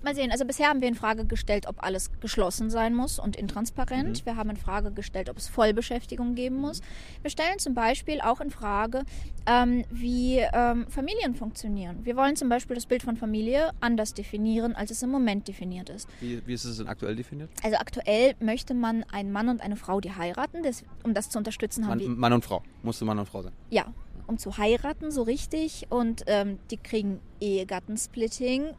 [0.02, 3.36] Mal sehen, also bisher haben wir in Frage gestellt, ob alles geschlossen sein muss und
[3.36, 4.24] intransparent.
[4.26, 6.80] Wir haben in Frage gestellt, ob es Vollbeschäftigung geben muss.
[7.22, 9.02] Wir stellen zum Beispiel auch in Frage,
[9.46, 12.04] ähm, wie ähm, Familien funktionieren.
[12.04, 15.88] Wir wollen zum Beispiel das Bild von Familie anders definieren, als es im Moment definiert
[15.88, 16.08] ist.
[16.20, 17.50] Wie, wie ist es denn aktuell definiert?
[17.62, 20.62] Also aktuell möchte man einen Mann und eine Frau, die heiraten.
[20.62, 22.62] Das, um das zu unterstützen, haben wir Mann, Mann und Frau.
[22.82, 23.52] Musste Mann und Frau sein.
[23.70, 23.86] ja,
[24.28, 25.86] um zu heiraten, so richtig.
[25.88, 28.74] Und ähm, die kriegen Ehegattensplitting,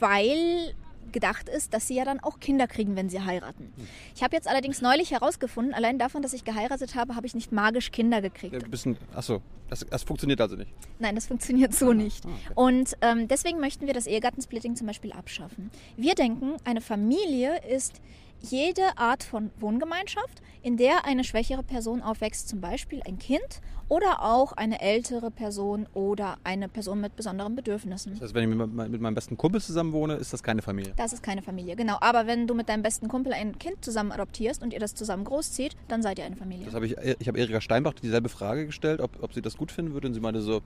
[0.00, 0.74] weil
[1.12, 3.72] gedacht ist, dass sie ja dann auch Kinder kriegen, wenn sie heiraten.
[4.14, 7.52] Ich habe jetzt allerdings neulich herausgefunden, allein davon, dass ich geheiratet habe, habe ich nicht
[7.52, 8.54] magisch Kinder gekriegt.
[8.54, 10.70] Ja, ein bisschen, achso, das, das funktioniert also nicht.
[10.98, 12.24] Nein, das funktioniert so nicht.
[12.26, 12.52] ah, okay.
[12.54, 15.70] Und ähm, deswegen möchten wir das Ehegattensplitting zum Beispiel abschaffen.
[15.96, 18.00] Wir denken, eine Familie ist
[18.42, 23.60] jede Art von Wohngemeinschaft, in der eine schwächere Person aufwächst, zum Beispiel ein Kind
[23.90, 28.12] oder auch eine ältere Person oder eine Person mit besonderen Bedürfnissen.
[28.14, 30.62] Das heißt, wenn ich mit, me- mit meinem besten Kumpel zusammen wohne, ist das keine
[30.62, 30.94] Familie.
[30.96, 31.98] Das ist keine Familie, genau.
[32.00, 35.24] Aber wenn du mit deinem besten Kumpel ein Kind zusammen adoptierst und ihr das zusammen
[35.24, 36.64] großzieht, dann seid ihr eine Familie.
[36.64, 39.72] Das habe ich, ich habe Erika Steinbach dieselbe Frage gestellt, ob, ob sie das gut
[39.72, 40.06] finden würde.
[40.06, 40.60] Und sie meinte so,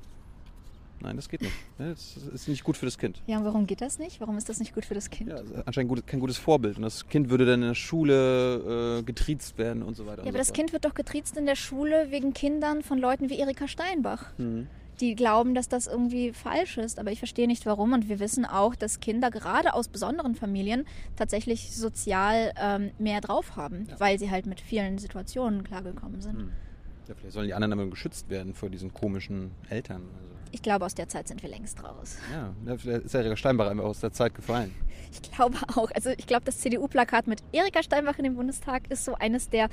[1.01, 1.53] nein, das geht nicht.
[1.79, 3.21] Ne, Das ist nicht gut für das Kind.
[3.27, 4.21] Ja, und warum geht das nicht?
[4.21, 5.31] Warum ist das nicht gut für das Kind?
[5.31, 6.77] Ja, das ist anscheinend gut, kein gutes Vorbild.
[6.77, 10.23] Und das Kind würde dann in der Schule äh, getriezt werden und so weiter.
[10.23, 10.57] Ja, aber so das fort.
[10.57, 14.27] Kind wird doch getriezt in der Schule wegen Kindern von Leuten wie Erika Steinbach.
[14.39, 14.69] Mhm.
[15.01, 17.93] Die glauben, dass das irgendwie falsch ist, aber ich verstehe nicht warum.
[17.95, 23.57] Und wir wissen auch, dass Kinder gerade aus besonderen Familien tatsächlich sozial ähm, mehr drauf
[23.57, 26.37] haben, weil sie halt mit vielen Situationen klargekommen sind.
[26.39, 26.53] Hm.
[27.09, 30.03] Ja, vielleicht sollen die anderen aber geschützt werden vor diesen komischen Eltern.
[30.23, 32.17] Also, Ich glaube, aus der Zeit sind wir längst raus.
[32.33, 34.73] ja, vielleicht ist Erika Steinbach einfach aus der Zeit gefallen.
[35.11, 35.91] Ich glaube auch.
[35.93, 39.69] Also ich glaube, das CDU-Plakat mit Erika Steinbach in dem Bundestag ist so eines der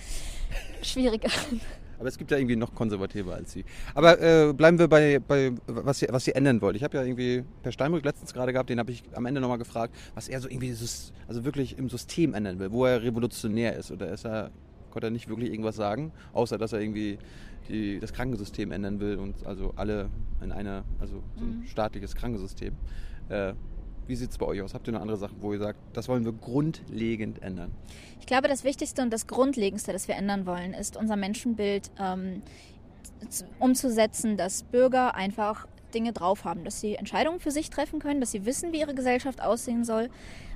[0.81, 1.61] schwierigeren.
[1.99, 3.63] Aber es gibt ja irgendwie noch konservativer als sie.
[3.93, 6.75] Aber äh, bleiben wir bei, bei was, ihr, was ihr ändern wollt.
[6.75, 9.59] Ich habe ja irgendwie Per Steinbrück letztens gerade gehabt, den habe ich am Ende nochmal
[9.59, 13.75] gefragt, was er so irgendwie dieses, also wirklich im System ändern will, wo er revolutionär
[13.75, 13.91] ist.
[13.91, 14.49] Oder ist er,
[14.91, 17.17] konnte er nicht wirklich irgendwas sagen, außer dass er irgendwie
[17.69, 20.09] die, das Krankensystem ändern will und also alle
[20.41, 22.73] in eine, also so ein staatliches Krankensystem.
[23.29, 23.53] Äh,
[24.07, 24.73] wie sieht es bei euch aus?
[24.73, 27.71] Habt ihr noch andere Sachen, wo ihr sagt, das wollen wir grundlegend ändern?
[28.19, 32.41] Ich glaube, das Wichtigste und das Grundlegendste, das wir ändern wollen, ist unser Menschenbild ähm,
[33.59, 38.31] umzusetzen, dass Bürger einfach Dinge drauf haben, dass sie Entscheidungen für sich treffen können, dass
[38.31, 40.09] sie wissen, wie ihre Gesellschaft aussehen soll.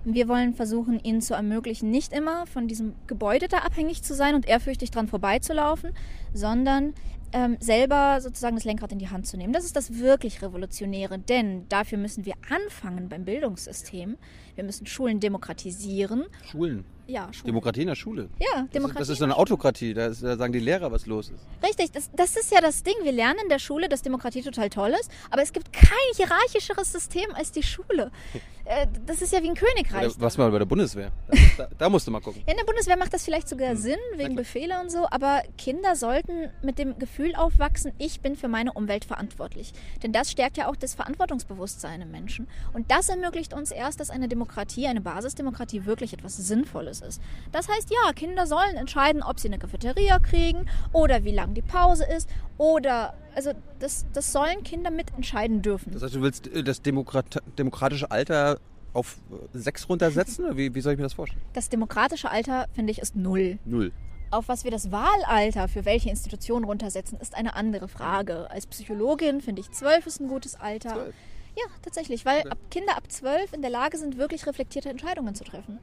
[0.04, 4.36] Wir wollen versuchen, ihnen zu ermöglichen, nicht immer von diesem Gebäude da abhängig zu sein
[4.36, 5.92] und ehrfürchtig dran vorbeizulaufen,
[6.34, 6.94] sondern
[7.34, 9.52] ähm, selber sozusagen das Lenkrad in die Hand zu nehmen.
[9.52, 14.18] Das ist das wirklich Revolutionäre, denn dafür müssen wir anfangen beim Bildungssystem.
[14.56, 16.86] Wir müssen Schulen demokratisieren Schulen.
[17.08, 17.46] Ja, Schule.
[17.48, 18.30] Demokratie in der Schule.
[18.40, 19.02] Ja, Das Demokratie.
[19.02, 19.94] ist, das ist so eine Autokratie.
[19.94, 21.46] Da, ist, da sagen die Lehrer, was los ist.
[21.64, 22.96] Richtig, das, das ist ja das Ding.
[23.04, 26.92] Wir lernen in der Schule, dass Demokratie total toll ist, aber es gibt kein hierarchischeres
[26.92, 28.12] System als die Schule.
[28.68, 30.08] Äh, Das ist ja wie ein Königreich.
[30.08, 31.12] Oder was mal bei der Bundeswehr.
[31.56, 32.42] Da, da musst du mal gucken.
[32.48, 34.36] Ja, in der Bundeswehr macht das vielleicht sogar Sinn, wegen.
[34.36, 39.06] Befehle und so, aber Kinder sollten mit dem Gefühl aufwachsen, ich bin für meine Umwelt
[39.06, 39.72] verantwortlich.
[40.02, 42.48] Denn das stärkt ja auch das Verantwortungsbewusstsein im Menschen.
[42.74, 47.22] Und das ermöglicht uns erst, dass eine Demokratie, eine Basisdemokratie wirklich etwas Sinnvolles ist.
[47.52, 51.62] Das heißt, ja, Kinder sollen entscheiden, ob sie eine Cafeteria kriegen oder wie lang die
[51.62, 55.92] Pause ist oder, also das, das sollen Kinder mitentscheiden dürfen.
[55.94, 58.60] Das heißt, du willst äh, das Demokrat demokratische Alter
[58.94, 59.18] auf
[59.54, 60.46] sechs runtersetzen?
[60.46, 61.42] Oder wie, wie soll ich mir das vorstellen?
[61.54, 63.60] Das demokratische Alter, finde ich, ist null.
[63.66, 63.92] Null.
[64.32, 68.50] Auf was wir das Wahlalter für welche Institution runtersetzen, ist eine andere Frage.
[68.50, 70.94] Als Psychologin finde ich zwölf ist ein gutes Alter.
[70.94, 71.16] Zwölf.
[71.58, 72.56] Ja, tatsächlich, weil Okay.
[72.70, 75.80] Kinder ab zwölf in der Lage sind, wirklich reflektierte Entscheidungen zu treffen.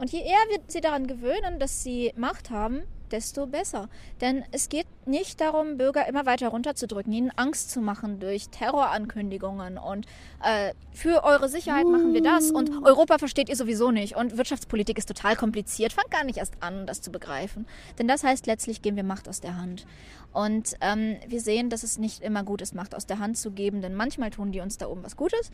[0.00, 3.90] Und je eher wir sie daran gewöhnen, dass sie Macht haben, desto besser.
[4.22, 9.76] Denn es geht nicht darum, Bürger immer weiter runterzudrücken, ihnen Angst zu machen durch Terrorankündigungen
[9.76, 10.06] und
[10.42, 14.96] äh, für eure Sicherheit machen wir das und Europa versteht ihr sowieso nicht und Wirtschaftspolitik
[14.96, 15.92] ist total kompliziert.
[15.92, 17.66] Fangt gar nicht erst an, das zu begreifen.
[17.98, 19.86] Denn das heißt, letztlich geben wir Macht aus der Hand.
[20.32, 23.50] Und ähm, wir sehen, dass es nicht immer gut ist, Macht aus der Hand zu
[23.50, 25.50] geben, denn manchmal tun die uns da oben was Gutes,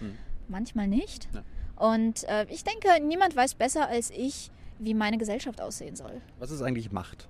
[0.46, 1.26] manchmal nicht.
[1.34, 1.42] Ja.
[1.76, 6.20] Und äh, ich denke, niemand weiß besser als ich, wie meine Gesellschaft aussehen soll.
[6.38, 7.28] Was ist eigentlich Macht?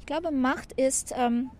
[0.00, 1.50] Ich glaube, Macht ist, ähm,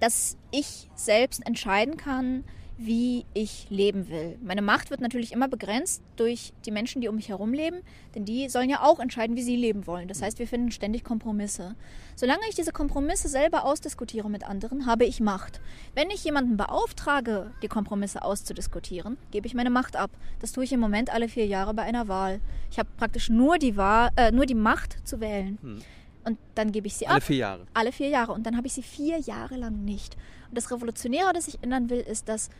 [0.00, 2.44] dass ich selbst entscheiden kann,
[2.78, 4.38] wie ich leben will.
[4.42, 7.78] Meine Macht wird natürlich immer begrenzt durch die Menschen, die um mich herum leben,
[8.14, 10.08] denn die sollen ja auch entscheiden, wie sie leben wollen.
[10.08, 11.74] Das heißt, wir finden ständig Kompromisse.
[12.16, 15.60] Solange ich diese Kompromisse selber ausdiskutiere mit anderen, habe ich Macht.
[15.94, 20.10] Wenn ich jemanden beauftrage, die Kompromisse auszudiskutieren, gebe ich meine Macht ab.
[20.40, 22.40] Das tue ich im Moment alle vier Jahre bei einer Wahl.
[22.70, 25.58] Ich habe praktisch nur die, Wahl, äh, nur die Macht zu wählen.
[26.24, 27.22] Und dann gebe ich sie Alle ab.
[27.22, 27.66] vier Jahre.
[27.72, 28.32] Alle vier Jahre.
[28.32, 30.16] Und dann habe ich sie vier Jahre lang nicht.
[30.48, 32.50] Und das Revolutionäre, das ich ändern will, ist, dass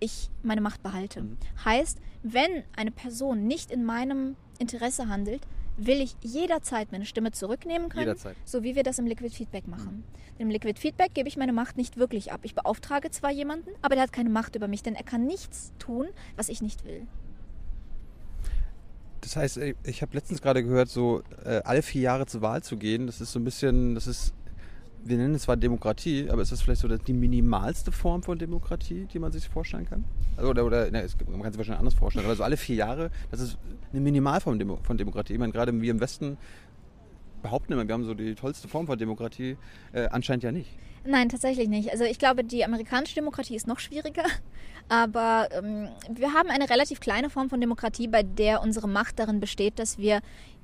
[0.00, 1.24] ich meine Macht behalte.
[1.64, 7.88] Heißt, wenn eine Person nicht in meinem Interesse handelt, will ich jederzeit meine Stimme zurücknehmen
[7.88, 8.36] können, Jederzeit.
[8.44, 10.04] so wie wir das im Liquid Feedback machen.
[10.38, 12.40] Im Liquid Feedback gebe ich meine Macht nicht wirklich ab.
[12.42, 15.72] Ich beauftrage zwar jemanden, aber der hat keine Macht über mich, denn er kann nichts
[15.78, 17.06] tun, was ich nicht will.
[19.20, 22.76] Das heißt, ich habe letztens gerade gehört, so äh, alle vier Jahre zur Wahl zu
[22.76, 24.32] gehen, das ist so ein bisschen, das ist,
[25.04, 29.06] wir nennen es zwar Demokratie, aber ist das vielleicht so die minimalste Form von Demokratie,
[29.12, 30.04] die man sich vorstellen kann?
[30.36, 33.10] Also, oder, oder ne, man kann sich wahrscheinlich anders vorstellen, aber so alle vier Jahre,
[33.30, 33.58] das ist
[33.92, 35.34] eine Minimalform von Demokratie.
[35.34, 36.36] Ich meine, gerade wir im Westen
[37.42, 39.56] behaupten immer, wir haben so die tollste Form von Demokratie,
[39.92, 40.70] äh, anscheinend ja nicht.
[41.04, 41.90] Nein, tatsächlich nicht.
[41.90, 44.24] Also ich glaube, die amerikanische Demokratie ist noch schwieriger.
[44.88, 49.40] Aber ähm, wir haben eine relativ kleine Form von Demokratie, bei der unsere Macht darin
[49.40, 50.20] besteht, dass wir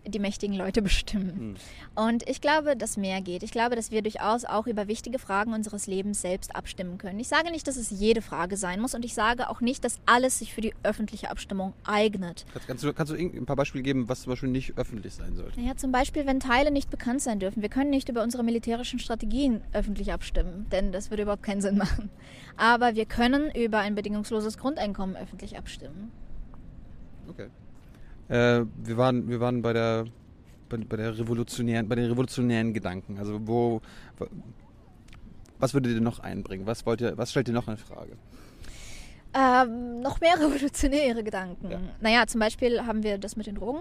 [0.07, 1.57] die mächtigen Leute bestimmen.
[1.95, 3.43] Und ich glaube, dass mehr geht.
[3.43, 7.19] Ich glaube, dass wir durchaus auch über wichtige Fragen unseres Lebens selbst abstimmen können.
[7.19, 9.99] Ich sage nicht, dass es jede Frage sein muss und ich sage auch nicht, dass
[10.07, 12.47] alles sich für die öffentliche Abstimmung eignet.
[12.67, 15.61] Kannst, du, kannst du ein paar Beispiele geben, was zum Beispiel nicht öffentlich sein sollte?
[15.61, 17.63] Naja, zum Beispiel, wenn Teile nicht bekannt sein dürfen.
[17.63, 21.77] Wir können nicht über unsere militärischen Strategien öffentlich abstimmen, denn das würde überhaupt keinen Sinn
[21.79, 22.11] machen.
[22.57, 26.11] Aber wir können über ein bedingungsloses Grundeinkommen öffentlich abstimmen.
[27.29, 27.49] Okay.
[28.29, 30.07] Äh, wir waren, wir waren bei der
[30.69, 33.19] bei, bei der revolutionären, bei den revolutionären Gedanken.
[33.19, 33.81] Also wo,
[35.59, 36.67] was würdet ihr noch einbringen?
[36.67, 38.17] Was wollt ihr, was stellt ihr noch in Frage?
[39.35, 41.71] Ähm, noch mehr revolutionäre Gedanken.
[41.71, 41.79] Ja.
[42.01, 43.81] Naja, zum Beispiel haben wir das mit den Drogen.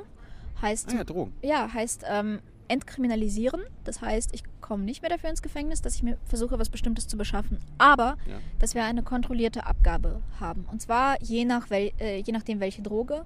[0.61, 1.33] Heißt, Ah ja, Drogen.
[1.41, 3.61] ja, heißt ähm, entkriminalisieren.
[3.83, 7.07] Das heißt, ich komme nicht mehr dafür ins Gefängnis, dass ich mir versuche, was Bestimmtes
[7.07, 7.59] zu beschaffen.
[7.77, 8.37] Aber, Ja.
[8.59, 10.65] dass wir eine kontrollierte Abgabe haben.
[10.71, 13.25] Und zwar je, nach wel äh, je nachdem, welche Droge,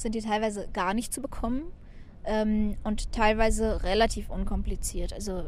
[0.00, 1.62] sind die teilweise gar nicht zu bekommen
[2.24, 5.12] ähm, und teilweise relativ unkompliziert.
[5.12, 5.44] Also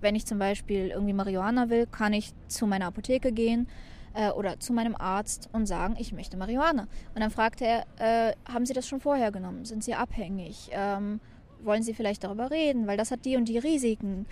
[0.00, 3.68] wenn ich zum Beispiel irgendwie Marihuana will, kann ich zu meiner Apotheke gehen
[4.14, 6.82] äh, oder zu meinem Arzt und sagen, ich möchte Marihuana.
[7.14, 9.64] Und dann fragt er, äh, haben Sie das schon vorher genommen?
[9.64, 10.70] Sind Sie abhängig?
[10.72, 11.20] Ähm,
[11.62, 12.86] wollen Sie vielleicht darüber reden?
[12.86, 14.26] Weil das hat die und die Risiken.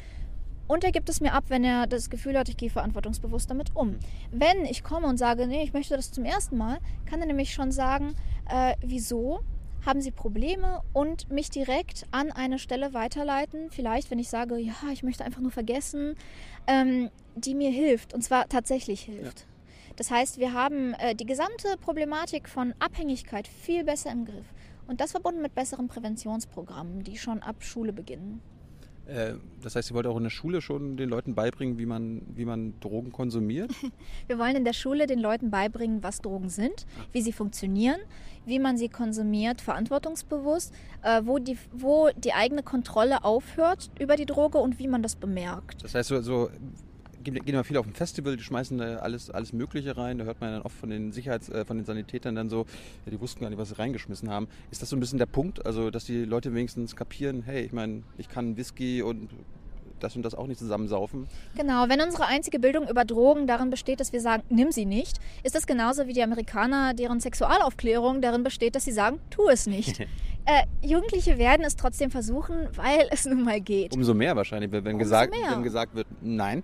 [0.69, 3.77] Und er gibt es mir ab, wenn er das Gefühl hat, ich gehe verantwortungsbewusst damit
[3.77, 3.99] um.
[4.33, 7.55] Wenn ich komme und sage, nee, ich möchte das zum ersten Mal, kann er nämlich
[7.55, 8.15] schon sagen,
[8.49, 9.41] äh, wieso?
[9.85, 13.71] Haben Sie Probleme und mich direkt an eine Stelle weiterleiten?
[13.71, 16.17] Vielleicht, wenn ich sage, ja, ich möchte einfach nur vergessen,
[16.67, 19.47] ähm, die mir hilft und zwar tatsächlich hilft.
[19.95, 24.47] Das heißt, wir haben äh, die gesamte Problematik von Abhängigkeit viel besser im Griff.
[24.89, 28.41] Und das verbunden mit besseren Präventionsprogrammen, die schon ab Schule beginnen.
[29.07, 32.23] Äh, das heißt, ihr wollt auch in der Schule schon den Leuten beibringen, wie man,
[32.35, 33.71] wie man Drogen konsumiert?
[34.27, 38.01] Wir wollen in der Schule den Leuten beibringen, was Drogen sind, wie sie funktionieren,
[38.47, 44.27] wie man sie konsumiert, verantwortungsbewusst, äh, wo, die, wo die eigene Kontrolle aufhört über die
[44.27, 45.83] Droge und wie man das bemerkt.
[45.83, 46.51] Das heißt, so, so
[47.23, 50.19] gehen immer viel auf ein Festival, die schmeißen alles, alles Mögliche rein.
[50.19, 52.67] Da hört man dann oft von den Sicherheits-, äh, von den Sanitätern dann so,
[53.05, 54.49] ja, die wussten gar nicht, was sie reingeschmissen haben.
[54.71, 55.67] Ist das so ein bisschen der Punkt?
[55.67, 59.31] Also, dass die Leute wenigstens kapieren, hey, ich meine, ich kann Whisky und
[60.01, 61.27] das und das auch nicht zusammensaufen.
[61.57, 65.19] Genau, wenn unsere einzige Bildung über Drogen darin besteht, dass wir sagen, nimm sie nicht,
[65.43, 69.67] ist das genauso wie die Amerikaner, deren Sexualaufklärung darin besteht, dass sie sagen, tu es
[69.67, 70.01] nicht.
[70.45, 73.95] äh, Jugendliche werden es trotzdem versuchen, weil es nun mal geht.
[73.95, 75.51] Umso mehr wahrscheinlich, wenn, Umso gesagt, mehr.
[75.51, 76.63] wenn gesagt wird, nein.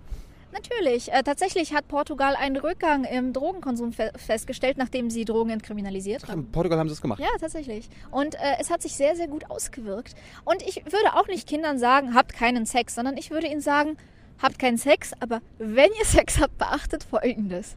[0.53, 1.11] Natürlich.
[1.11, 6.41] Äh, tatsächlich hat Portugal einen Rückgang im Drogenkonsum fe festgestellt, nachdem sie Drogen entkriminalisiert haben.
[6.41, 7.19] in Portugal haben sie es gemacht.
[7.19, 7.89] Ja, tatsächlich.
[8.11, 10.15] Und äh, es hat sich sehr, sehr gut ausgewirkt.
[10.45, 13.97] Und ich würde auch nicht Kindern sagen, habt keinen Sex, sondern ich würde ihnen sagen,
[14.41, 17.75] habt keinen Sex, aber wenn ihr Sex habt, beachtet Folgendes.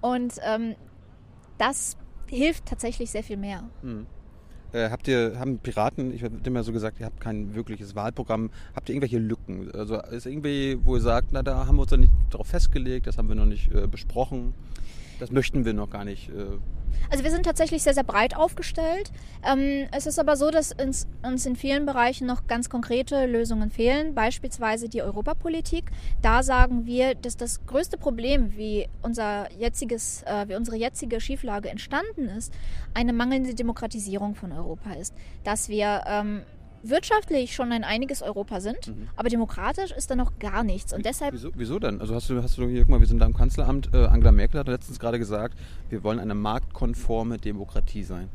[0.00, 0.76] Und ähm,
[1.58, 1.96] das
[2.28, 3.68] hilft tatsächlich sehr viel mehr.
[3.82, 4.06] Hm.
[4.72, 8.50] Äh, habt ihr, haben Piraten, ich habe immer so gesagt, ihr habt kein wirkliches Wahlprogramm,
[8.74, 9.70] habt ihr irgendwelche Lücken?
[9.72, 13.06] Also ist irgendwie, wo ihr sagt, na da haben wir uns noch nicht darauf festgelegt,
[13.06, 14.54] das haben wir noch nicht äh, besprochen,
[15.22, 16.30] das möchten wir noch gar nicht.
[16.30, 16.58] Äh,
[17.08, 19.12] Also wir sind tatsächlich sehr, sehr breit aufgestellt.
[19.46, 21.06] Ähm, es ist aber so, dass uns,
[21.46, 25.92] in vielen Bereichen noch ganz konkrete Lösungen fehlen, beispielsweise die Europapolitik.
[26.22, 31.68] Da sagen wir, dass das größte Problem, wie, unser jetziges, äh, wie unsere jetzige Schieflage
[31.68, 32.52] entstanden ist,
[32.92, 35.14] eine mangelnde Demokratisierung von Europa ist.
[35.44, 36.42] Dass wir ähm,
[36.82, 39.08] wirtschaftlich schon ein einiges Europa sind, Mhm.
[39.16, 40.92] aber demokratisch ist da noch gar nichts.
[40.92, 42.00] Und deshalb wieso, wieso denn?
[42.00, 44.32] Also hast du, hast du hier, guck mal, wir sind da im Kanzleramt, äh, Angela
[44.32, 45.58] Merkel hat letztens gerade gesagt,
[45.90, 48.28] wir wollen eine marktkonforme Demokratie sein.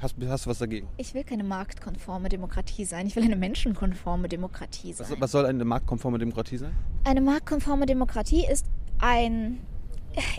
[0.00, 0.86] Hast, hast du was dagegen?
[0.96, 3.08] Ich will keine marktkonforme Demokratie sein.
[3.08, 5.08] Ich will eine menschenkonforme Demokratie sein.
[5.10, 6.70] Was, was soll eine marktkonforme Demokratie sein?
[7.02, 8.66] Eine marktkonforme Demokratie ist
[9.00, 9.58] ein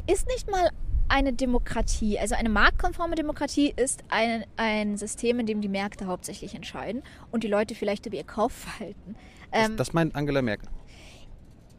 [0.07, 0.69] ist nicht mal
[1.09, 2.17] eine Demokratie.
[2.19, 7.43] Also eine marktkonforme Demokratie ist ein, ein System, in dem die Märkte hauptsächlich entscheiden und
[7.43, 9.15] die Leute vielleicht über ihr Kaufverhalten.
[9.51, 10.69] Das, Ähm, das meint Angela Merkel.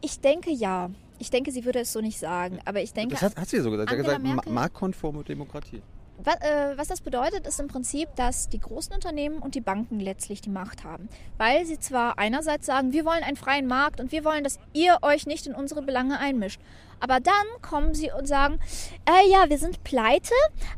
[0.01, 0.89] ich denke ja.
[1.19, 2.59] Ich denke, sie würde es so nicht sagen.
[2.65, 3.89] Aber ich denke, Das hat, hat sie so gesagt.
[3.91, 5.81] Sie hat gesagt, Merkel- marktkonforme Demokratie.
[6.23, 9.99] Was, äh, was das bedeutet, ist im Prinzip, dass die großen Unternehmen und die Banken
[9.99, 11.09] letztlich die Macht haben.
[11.37, 14.97] Weil sie zwar einerseits sagen, wir wollen einen freien Markt und wir wollen, dass ihr
[15.01, 16.61] euch nicht in unsere Belange einmischt.
[16.99, 18.59] Aber dann kommen sie und sagen,
[19.05, 20.33] äh, ja, wir sind pleite,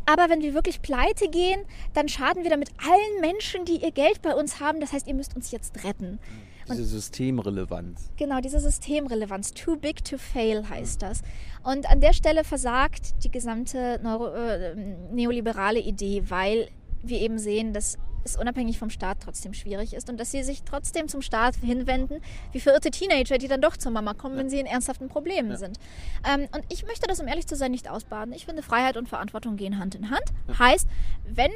[0.06, 1.62] aber wenn wir wirklich pleite gehen,
[1.94, 4.80] dann schaden wir damit allen Menschen, die ihr Geld bei uns haben.
[4.80, 6.20] Das heißt, ihr müsst uns jetzt retten.
[6.70, 8.10] Diese Systemrelevanz.
[8.18, 9.54] Genau, diese Systemrelevanz.
[9.54, 11.22] Too big to fail heißt das.
[11.64, 14.76] Und an der Stelle versagt die gesamte Neuro äh,
[15.12, 16.70] neoliberale Idee, weil
[17.02, 20.64] wir eben sehen, dass es unabhängig vom Staat trotzdem schwierig ist und dass sie sich
[20.64, 22.22] trotzdem zum Staat hinwenden,
[22.54, 25.58] wie verirrte Teenager, die dann doch zur Mama kommen, wenn sie in ernsthaften Problemen Ja.
[25.58, 25.78] sind.
[26.26, 28.34] Ähm, und ich möchte das, um ehrlich zu sein, nicht ausbaden.
[28.34, 30.24] Ich finde, Freiheit und Verantwortung gehen Hand in Hand.
[30.58, 30.88] Heißt,
[31.28, 31.52] wenn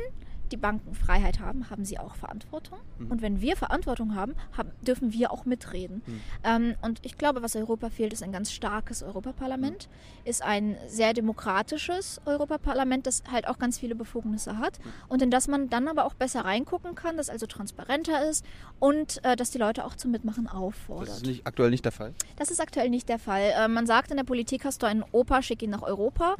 [0.51, 2.79] die Banken Freiheit haben, haben sie auch Verantwortung.
[2.99, 3.11] Mhm.
[3.11, 6.01] Und wenn wir Verantwortung haben, haben dürfen wir auch mitreden.
[6.05, 6.21] Mhm.
[6.43, 9.89] Ähm, und ich glaube, was Europa fehlt, ist ein ganz starkes Europaparlament,
[10.25, 15.47] ist ein sehr demokratisches Europaparlament, das halt auch ganz viele Befugnisse hat und in das
[15.47, 18.45] man dann aber auch besser reingucken kann, das also transparenter ist
[18.79, 21.09] und äh, dass die Leute auch zum Mitmachen Das auffordert.
[21.09, 22.13] ist nicht, aktuell nicht der Fall.
[22.37, 23.53] Das ist aktuell nicht der Fall.
[23.55, 26.35] Äh, man sagt in der Politik, hast du einen Opa, schick ihn nach Europa.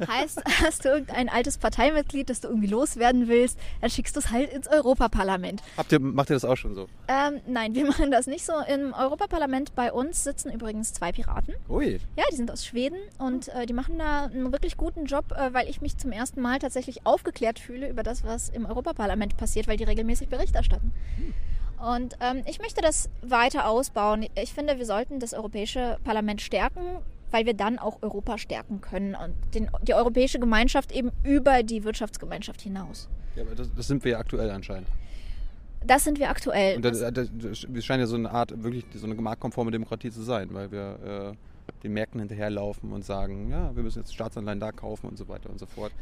[0.06, 3.37] heißt, hast du irgendein altes Parteimitglied, das du irgendwie loswerden willst,
[3.80, 5.62] dann schickst du es halt ins Europaparlament.
[5.76, 6.88] Habt ihr, macht ihr das auch schon so?
[7.08, 8.52] Ähm, nein, wir machen das nicht so.
[8.72, 11.54] Im Europaparlament bei uns sitzen übrigens zwei Piraten.
[11.68, 12.00] Ui.
[12.16, 15.52] Ja, die sind aus Schweden und äh, die machen da einen wirklich guten Job, äh,
[15.52, 19.68] weil ich mich zum ersten Mal tatsächlich aufgeklärt fühle über das, was im Europaparlament passiert,
[19.68, 20.92] weil die regelmäßig Bericht erstatten.
[21.78, 24.26] Und ähm, ich möchte das weiter ausbauen.
[24.34, 26.80] Ich finde, wir sollten das Europäische Parlament stärken,
[27.30, 31.84] weil wir dann auch Europa stärken können und den, die europäische Gemeinschaft eben über die
[31.84, 33.08] Wirtschaftsgemeinschaft hinaus.
[33.38, 34.88] Ja, aber das, das sind wir ja aktuell anscheinend.
[35.86, 36.76] Das sind wir aktuell.
[36.76, 40.10] Und das, das, das, wir scheinen ja so eine Art, wirklich so eine marktkonforme Demokratie
[40.10, 44.58] zu sein, weil wir äh, den Märkten hinterherlaufen und sagen, ja, wir müssen jetzt Staatsanleihen
[44.58, 45.92] da kaufen und so weiter und so fort.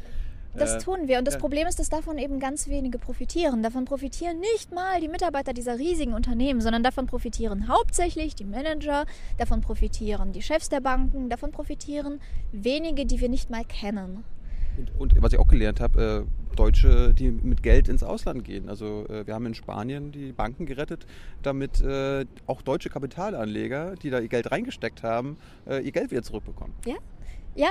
[0.55, 1.19] Das Äh, tun wir.
[1.19, 1.39] Und das ja.
[1.39, 3.61] Problem ist, dass davon eben ganz wenige profitieren.
[3.61, 9.05] Davon profitieren nicht mal die Mitarbeiter dieser riesigen Unternehmen, sondern davon profitieren hauptsächlich die Manager,
[9.37, 12.19] davon profitieren die Chefs der Banken, davon profitieren
[12.51, 14.23] wenige, die wir nicht mal kennen.
[14.97, 18.67] Und, und was ich auch gelernt habe, äh, Deutsche, die mit Geld ins Ausland gehen.
[18.69, 21.05] Also äh, wir haben in Spanien die Banken gerettet,
[21.43, 26.23] damit äh, auch deutsche Kapitalanleger, die da ihr Geld reingesteckt haben, äh, ihr Geld wieder
[26.23, 26.73] zurückbekommen.
[26.85, 26.95] Ja,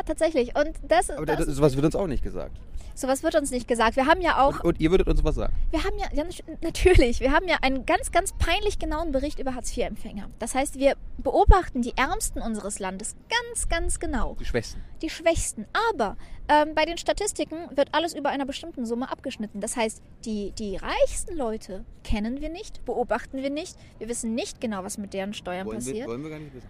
[0.04, 0.56] tatsächlich.
[0.56, 2.56] Und das, Aber das, sowas wird uns auch nicht gesagt.
[2.94, 3.96] sowas wird uns nicht gesagt.
[3.96, 5.54] Wir haben ja auch, Und, und ihr würdet uns was sagen.
[5.70, 6.24] wir haben ja, ja,
[6.62, 10.28] natürlich, wir haben ja einen ganz, ganz peinlich genauen Bericht über Hartz-IV-Empfänger.
[10.38, 14.36] Das heißt, wir beobachten die Ärmsten unseres Landes ganz, ganz genau.
[14.40, 14.80] Die Schwächsten.
[15.02, 15.66] die Schwächsten.
[15.90, 16.16] Aber
[16.48, 19.60] ähm, bei den Statistiken wird alles über einer bestimmten Summe abgeschnitten.
[19.60, 23.76] Das heißt, die, die reichsten Leute kennen wir nicht, beobachten wir nicht.
[23.98, 26.08] Wir wissen nicht genau, was mit deren Steuern Wollen wir, passiert.
[26.08, 26.68] wollen wir gar nicht wissen.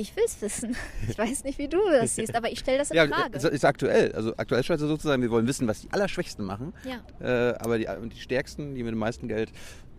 [0.00, 0.76] Ich will es wissen.
[1.08, 3.36] Ich weiß nicht, wie du das siehst, aber ich stelle das in Ja, Frage.
[3.36, 4.12] es ist aktuell.
[4.12, 6.72] Also aktuell scheint es so zu sein, wir wollen wissen, was die Allerschwächsten machen.
[6.84, 6.98] ja.
[7.20, 9.50] Äh, aber die, die Stärksten, die mit dem meisten Geld,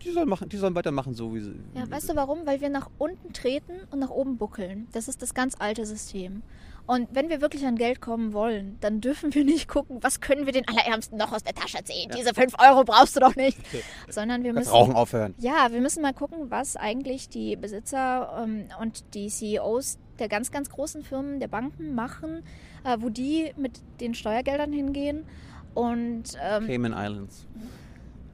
[0.02, 1.60] die sollen, machen, die sollen weitermachen, so wie sie.
[1.76, 2.46] ja, weißt du warum?
[2.46, 4.88] Weil wir nach unten treten und nach oben buckeln.
[4.94, 6.42] Das ist das ganz alte System.
[6.90, 10.48] Und wenn wir wirklich an Geld kommen wollen, dann dürfen wir nicht gucken, was können
[10.48, 12.10] wir den Allerärmsten noch aus der Tasche ziehen.
[12.18, 13.60] Diese 5 Euro brauchst du doch nicht.
[14.10, 15.36] Sondern wir müssen Rauchen aufhören.
[15.38, 20.50] Ja, wir müssen mal gucken, was eigentlich die Besitzer ähm, und die CEOs der ganz,
[20.50, 22.42] ganz großen Firmen, der Banken machen,
[22.84, 25.28] äh, wo die mit den Steuergeldern hingehen.
[25.76, 27.46] Und ähm, Cayman Islands.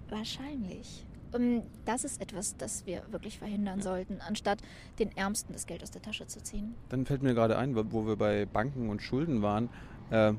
[0.08, 1.05] wahrscheinlich.
[1.36, 4.60] Ähm, das ist etwas, das wir wirklich verhindern sollten, anstatt
[5.00, 6.76] den Ärmsten das Geld aus der Tasche zu ziehen.
[6.90, 9.70] Dann fällt mir gerade ein, wo wir bei Banken und Schulden waren.
[10.10, 10.34] Äh,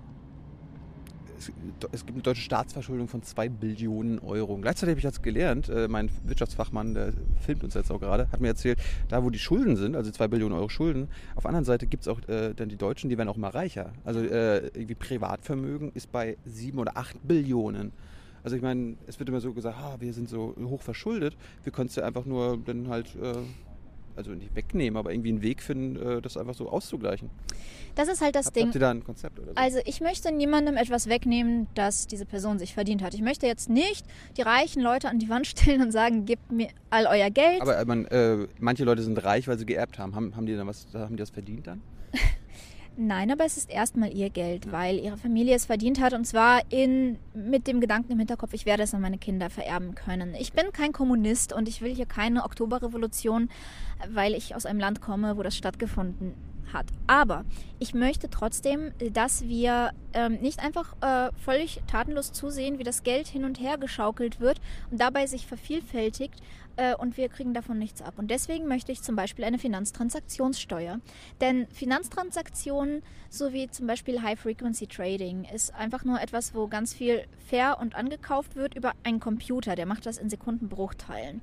[1.38, 1.52] es,
[1.92, 4.56] es gibt eine deutsche Staatsverschuldung von 2 Billionen Euro.
[4.56, 8.40] Gleichzeitig habe ich jetzt gelernt, äh, mein Wirtschaftsfachmann, der filmt uns jetzt auch gerade, hat
[8.40, 8.78] mir erzählt,
[9.08, 12.02] da wo die Schulden sind, also 2 Billionen Euro Schulden, auf der anderen Seite gibt
[12.02, 13.92] es auch äh, dann die Deutschen, die werden auch mal reicher.
[14.04, 17.92] Also irgendwie Privatvermögen ist bei 7 oder 8 Billionen.
[18.46, 21.72] Also ich meine, es wird immer so gesagt, ah, wir sind so hoch verschuldet, wir
[21.72, 23.38] können es ja einfach nur dann halt, äh,
[24.14, 27.28] also nicht wegnehmen, aber irgendwie einen Weg finden, äh, das einfach so auszugleichen.
[27.96, 28.66] Das ist halt das Habt, Ding.
[28.66, 29.54] habt ihr da ein Konzept oder so?
[29.56, 33.14] Also ich möchte niemandem etwas wegnehmen, das diese Person sich verdient hat.
[33.14, 34.06] Ich möchte jetzt nicht
[34.36, 37.60] die reichen Leute an die Wand stellen und sagen, gebt mir all euer Geld.
[37.60, 40.14] aber äh, man, äh, manche Leute sind reich, weil sie geerbt haben.
[40.14, 41.82] Haben, haben die dann was, haben die das verdient dann?
[42.98, 46.62] Nein, aber es ist erstmal ihr Geld, weil ihre Familie es verdient hat und zwar
[46.70, 50.34] in, mit dem Gedanken im Hinterkopf, ich werde es an meine Kinder vererben können.
[50.34, 53.50] Ich bin kein Kommunist und ich will hier keine Oktoberrevolution,
[54.08, 56.34] weil ich aus einem Land komme, wo das stattgefunden
[56.72, 56.86] hat.
[57.06, 57.44] Aber
[57.78, 63.26] ich möchte trotzdem, dass wir ähm, nicht einfach äh, völlig tatenlos zusehen, wie das Geld
[63.26, 66.40] hin und her geschaukelt wird und dabei sich vervielfältigt
[66.76, 68.14] äh, und wir kriegen davon nichts ab.
[68.16, 71.00] Und deswegen möchte ich zum Beispiel eine Finanztransaktionssteuer.
[71.40, 77.94] Denn Finanztransaktionen sowie zum Beispiel High-Frequency-Trading ist einfach nur etwas, wo ganz viel fair und
[77.94, 79.74] angekauft wird über einen Computer.
[79.74, 81.40] Der macht das in Sekundenbruchteilen.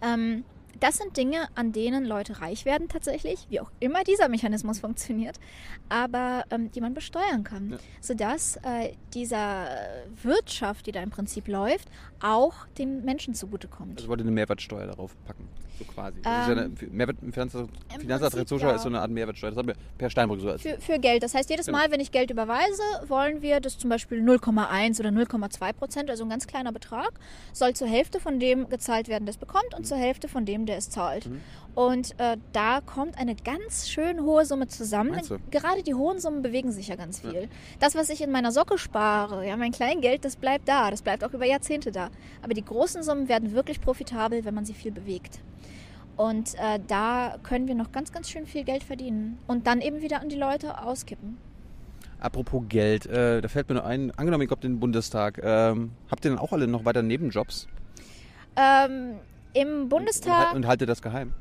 [0.00, 0.44] Ähm,
[0.80, 5.38] das sind Dinge, an denen Leute reich werden tatsächlich, wie auch immer dieser Mechanismus funktioniert,
[5.88, 7.78] aber ähm, die man besteuern kann, Ja.
[8.00, 9.66] sodass äh, dieser
[10.22, 11.88] Wirtschaft, die da im Prinzip läuft,
[12.20, 13.98] auch den Menschen zugutekommt.
[13.98, 15.48] Also wollte eine Mehrwertsteuer darauf packen.
[15.78, 16.20] So quasi.
[16.22, 18.76] Das ist ja eine, Ähm, Mehrwert, Finanz, Prinzip Finanzattraktionssteuer ja.
[18.76, 19.50] ist so eine Art Mehrwertsteuer.
[19.50, 20.82] Das hat mir Per Steinbrück so erzählt.
[20.82, 21.22] Für, für Geld.
[21.22, 21.78] Das heißt, jedes Genau.
[21.78, 26.24] Mal, wenn ich Geld überweise, wollen wir, dass zum Beispiel 0,1 oder 0,2 Prozent, also
[26.24, 27.12] ein ganz kleiner Betrag,
[27.52, 30.66] soll zur Hälfte von dem gezahlt werden, der es bekommt, und zur Hälfte von dem,
[30.66, 31.26] der es zahlt.
[31.26, 31.40] Mhm.
[31.74, 35.20] Und äh, da kommt eine ganz schön hohe Summe zusammen.
[35.52, 37.48] Gerade die hohen Summen bewegen sich ja ganz viel.
[37.78, 40.90] Das, was ich in meiner Socke spare, ja, mein Kleingeld, das bleibt da.
[40.90, 42.07] Das bleibt auch über Jahrzehnte da.
[42.42, 45.40] Aber die großen Summen werden wirklich profitabel, wenn man sie viel bewegt.
[46.16, 49.38] Und äh, da können wir noch ganz, ganz schön viel Geld verdienen.
[49.46, 51.38] Und dann eben wieder an die Leute auskippen.
[52.20, 55.92] Apropos Geld, äh, da fällt mir nur ein, angenommen, ihr kommt in den Bundestag, ähm,
[56.10, 57.68] habt ihr dann auch alle noch weiter Nebenjobs?
[58.56, 59.20] Ähm,
[59.54, 61.32] Im Und, Bundestag, und haltet das geheim?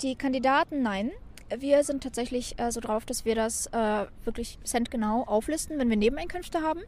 [0.00, 1.10] die Kandidaten, nein.
[1.58, 5.96] Wir sind tatsächlich äh, so drauf, dass wir das äh, wirklich centgenau auflisten, wenn wir
[5.96, 6.80] Nebeneinkünfte haben.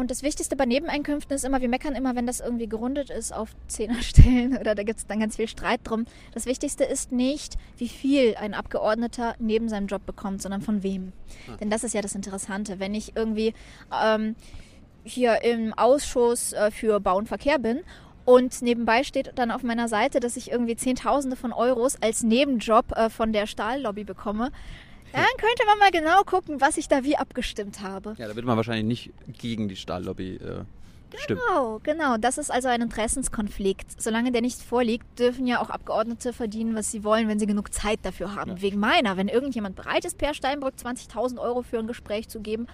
[0.00, 3.34] Und das Wichtigste bei Nebeneinkünften ist immer, wir meckern immer, wenn das irgendwie gerundet ist
[3.34, 6.06] auf Zehnerstellen oder da gibt es dann ganz viel Streit drum.
[6.32, 11.12] Das Wichtigste ist nicht, wie viel ein Abgeordneter neben seinem Job bekommt, sondern von wem.
[11.60, 12.80] Denn das ist ja das Interessante.
[12.80, 13.52] Wenn ich irgendwie
[14.02, 14.36] ähm,
[15.04, 17.80] hier im Ausschuss äh, für Bau und Verkehr bin
[18.24, 22.92] und nebenbei steht dann auf meiner Seite, dass ich irgendwie Zehntausende von Euros als Nebenjob
[22.92, 24.50] äh, von der Stahllobby bekomme,
[25.12, 28.14] dann könnte man mal genau gucken, was ich da wie abgestimmt habe.
[28.18, 28.84] Ja, da wird man wahrscheinlich
[29.24, 30.64] nicht gegen die Stahllobby äh,
[31.16, 31.40] stimmen.
[31.48, 32.16] Genau, genau.
[32.16, 34.00] Das ist also ein Interessenskonflikt.
[34.00, 37.72] Solange der nicht vorliegt, dürfen ja auch Abgeordnete verdienen, was sie wollen, wenn sie genug
[37.72, 38.52] Zeit dafür haben.
[38.52, 38.62] Ja.
[38.62, 42.66] Wegen meiner, wenn irgendjemand bereit ist, Per Steinbrück 20.000 Euro für ein Gespräch zu geben,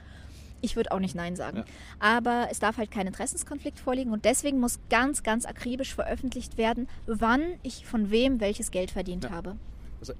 [0.63, 1.59] ich würde auch nicht Nein sagen.
[1.59, 1.65] Ja.
[2.01, 6.89] Aber es darf halt kein Interessenskonflikt vorliegen und deswegen muss ganz, ganz akribisch veröffentlicht werden,
[7.07, 9.31] wann ich von wem welches Geld verdient Ja.
[9.31, 9.57] habe.
[10.01, 10.15] Also,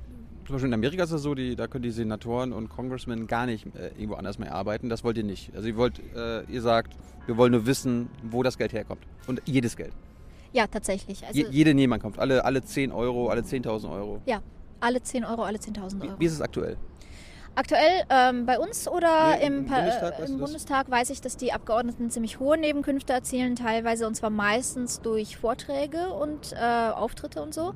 [0.47, 3.47] zum Beispiel in Amerika ist es so, die, da können die Senatoren und Congressmen gar
[3.47, 4.89] nicht äh, irgendwo anders mehr arbeiten.
[4.89, 5.55] Das wollt ihr nicht.
[5.55, 9.03] Also ihr wollt, äh, ihr sagt, wir wollen nur wissen, wo das Geld herkommt.
[9.27, 9.93] Und jedes Geld.
[10.53, 11.27] Ja, tatsächlich.
[11.27, 12.19] Also, Je, jede Nebeneinkunft.
[12.19, 14.23] Alle, alle 10 Euro, alle 10.000 Euro.
[14.27, 14.41] ja,
[14.81, 16.21] alle 10 Euro, alle 10.000 Wie, Euro.
[16.21, 16.77] wie ist es aktuell?
[17.57, 20.39] Aktuell ähm, bei uns oder Nee, im, im Bundestag, äh, im?
[20.39, 25.39] Bundestag weiß ich, dass die Abgeordneten ziemlich hohe Nebenkünfte erzielen, teilweise und zwar meistens durch
[25.39, 27.73] Vorträge und äh, Auftritte und so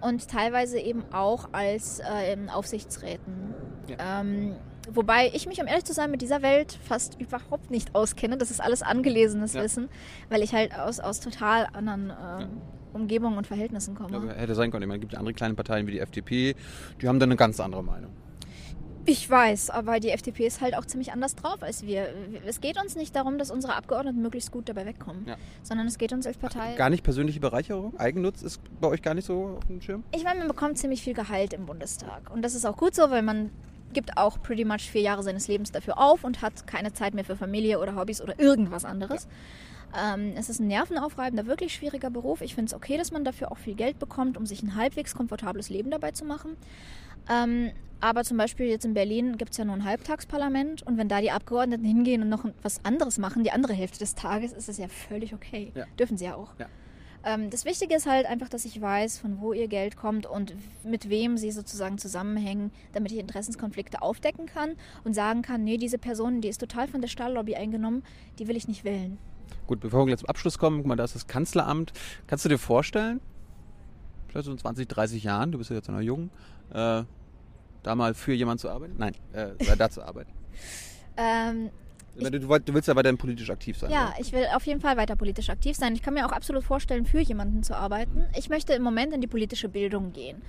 [0.00, 3.54] und teilweise eben auch als äh, in Aufsichtsräten.
[3.98, 4.56] Ähm,
[4.92, 8.36] wobei ich mich, um ehrlich zu sein, mit dieser Welt fast überhaupt nicht auskenne.
[8.36, 9.62] Das ist alles angelesenes Ja.
[9.62, 9.88] Wissen,
[10.28, 12.48] weil ich halt aus, aus total anderen ähm,
[12.92, 14.16] Umgebungen und Verhältnissen komme.
[14.16, 14.82] Also hätte sein können.
[14.82, 16.56] Ich meine, es gibt ja andere kleine Parteien wie die FDP,
[17.00, 18.10] die haben dann eine ganz andere Meinung.
[19.12, 22.10] Ich weiß, aber die FDP ist halt auch ziemlich anders drauf als wir.
[22.46, 25.34] Es geht uns nicht darum, dass unsere Abgeordneten möglichst gut dabei wegkommen, Ja.
[25.64, 26.76] sondern es geht uns als Partei.
[26.76, 27.98] Gar nicht persönliche Bereicherung?
[27.98, 30.04] Eigennutz ist bei euch gar nicht so auf dem Schirm?
[30.14, 32.30] Ich meine, man bekommt ziemlich viel Gehalt im Bundestag.
[32.32, 33.50] Und das ist auch gut so, weil man
[33.92, 37.24] gibt auch pretty much vier Jahre seines Lebens dafür auf und hat keine Zeit mehr
[37.24, 39.26] für Familie oder Hobbys oder irgendwas anderes.
[40.00, 42.42] Ähm, es ist ein nervenaufreibender, wirklich schwieriger Beruf.
[42.42, 45.16] Ich finde es okay, dass man dafür auch viel Geld bekommt, um sich ein halbwegs
[45.16, 46.56] komfortables Leben dabei zu machen.
[47.28, 51.08] Ähm, aber zum Beispiel jetzt in Berlin gibt es ja nur ein Halbtagsparlament und wenn
[51.08, 54.68] da die Abgeordneten hingehen und noch was anderes machen, die andere Hälfte des Tages, ist
[54.70, 55.70] es ja völlig okay.
[55.74, 55.84] Ja.
[55.98, 56.54] Dürfen sie ja auch.
[56.58, 56.66] Ja.
[57.22, 60.54] Ähm, das Wichtige ist halt einfach, dass ich weiß, von wo ihr Geld kommt und
[60.82, 65.98] mit wem sie sozusagen zusammenhängen, damit ich Interessenskonflikte aufdecken kann und sagen kann, nee, diese
[65.98, 68.02] Person, die ist total von der Stahllobby eingenommen,
[68.38, 69.18] die will ich nicht wählen.
[69.66, 71.92] Gut, bevor wir jetzt zum Abschluss kommen, guck mal, da ist das Kanzleramt.
[72.26, 73.20] Kannst du dir vorstellen,
[74.28, 76.30] vielleicht so in 20, 30 Jahren, du bist ja jetzt noch jung,
[76.72, 77.04] äh,
[77.82, 78.94] da mal für jemanden zu arbeiten?
[78.98, 80.32] Nein, äh, da zu arbeiten.
[81.16, 81.70] Ähm,
[82.16, 83.90] Du, du, willst ja weiterhin politisch aktiv sein.
[83.90, 84.14] Ja, oder?
[84.20, 85.94] ich will auf jeden Fall weiter politisch aktiv sein.
[85.94, 88.26] Ich kann mir auch absolut vorstellen, für jemanden zu arbeiten.
[88.36, 90.42] Ich möchte im Moment in die politische Bildung gehen.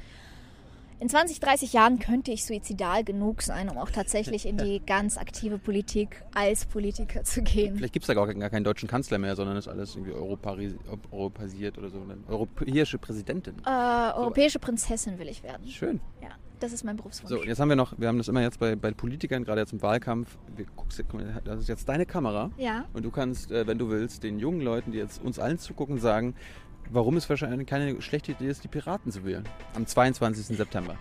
[1.01, 5.17] In 20, 30 Jahren könnte ich suizidal genug sein, um auch tatsächlich in die ganz
[5.17, 7.75] aktive Politik als Politiker zu gehen.
[7.75, 11.79] Vielleicht gibt es da gar, gar keinen deutschen Kanzler mehr, sondern ist alles irgendwie europäisiert
[11.79, 11.99] oder so.
[11.99, 13.55] Eine europäische Präsidentin.
[13.65, 15.67] Äh, europäische Prinzessin will ich werden.
[15.67, 16.01] Schön.
[16.21, 16.29] Ja,
[16.59, 17.31] das ist mein Berufswunsch.
[17.31, 19.73] So, jetzt haben wir noch, wir haben das immer jetzt bei, bei Politikern, gerade jetzt
[19.73, 20.37] im Wahlkampf.
[20.55, 21.03] Wir, guckst,
[21.43, 22.51] das ist jetzt deine Kamera.
[22.57, 22.85] Ja.
[22.93, 25.97] Und du kannst, äh, wenn du willst, den jungen Leuten, die jetzt uns allen zugucken,
[25.97, 26.35] sagen,
[26.91, 29.43] warum es wahrscheinlich keine schlechte Idee ist, die Piraten zu wählen.
[29.75, 30.57] Am 22.
[30.57, 30.95] September.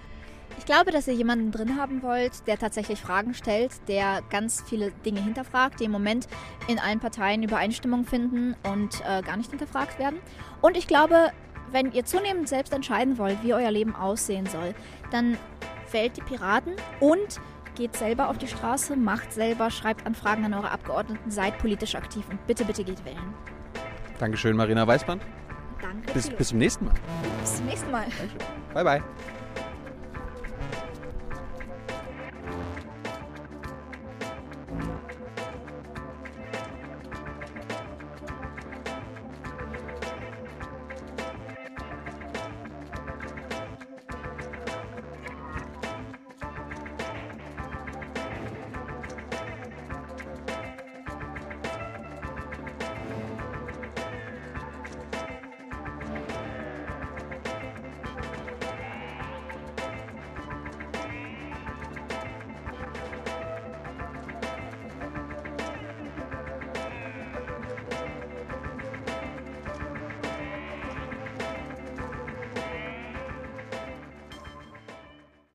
[0.58, 4.90] Ich glaube, dass ihr jemanden drin haben wollt, der tatsächlich Fragen stellt, der ganz viele
[5.06, 6.26] Dinge hinterfragt, die im Moment
[6.68, 10.18] in allen Parteien Übereinstimmung finden und äh, gar nicht hinterfragt werden.
[10.60, 11.30] Und ich glaube,
[11.70, 14.74] wenn ihr zunehmend selbst entscheiden wollt, wie euer Leben aussehen soll,
[15.10, 15.38] dann
[15.92, 17.40] wählt die Piraten und
[17.74, 22.24] geht selber auf die Straße, macht selber, schreibt Anfragen an eure Abgeordneten, seid politisch aktiv
[22.28, 23.34] und bitte, bitte geht wählen.
[24.18, 25.22] Dankeschön, Marina Weißband.
[25.80, 26.12] Danke.
[26.12, 26.94] Bis, bis zum nächsten Mal.
[27.40, 28.04] bis zum nächsten Mal.
[28.04, 28.38] Dankeschön.
[28.74, 29.39] Bye, bye.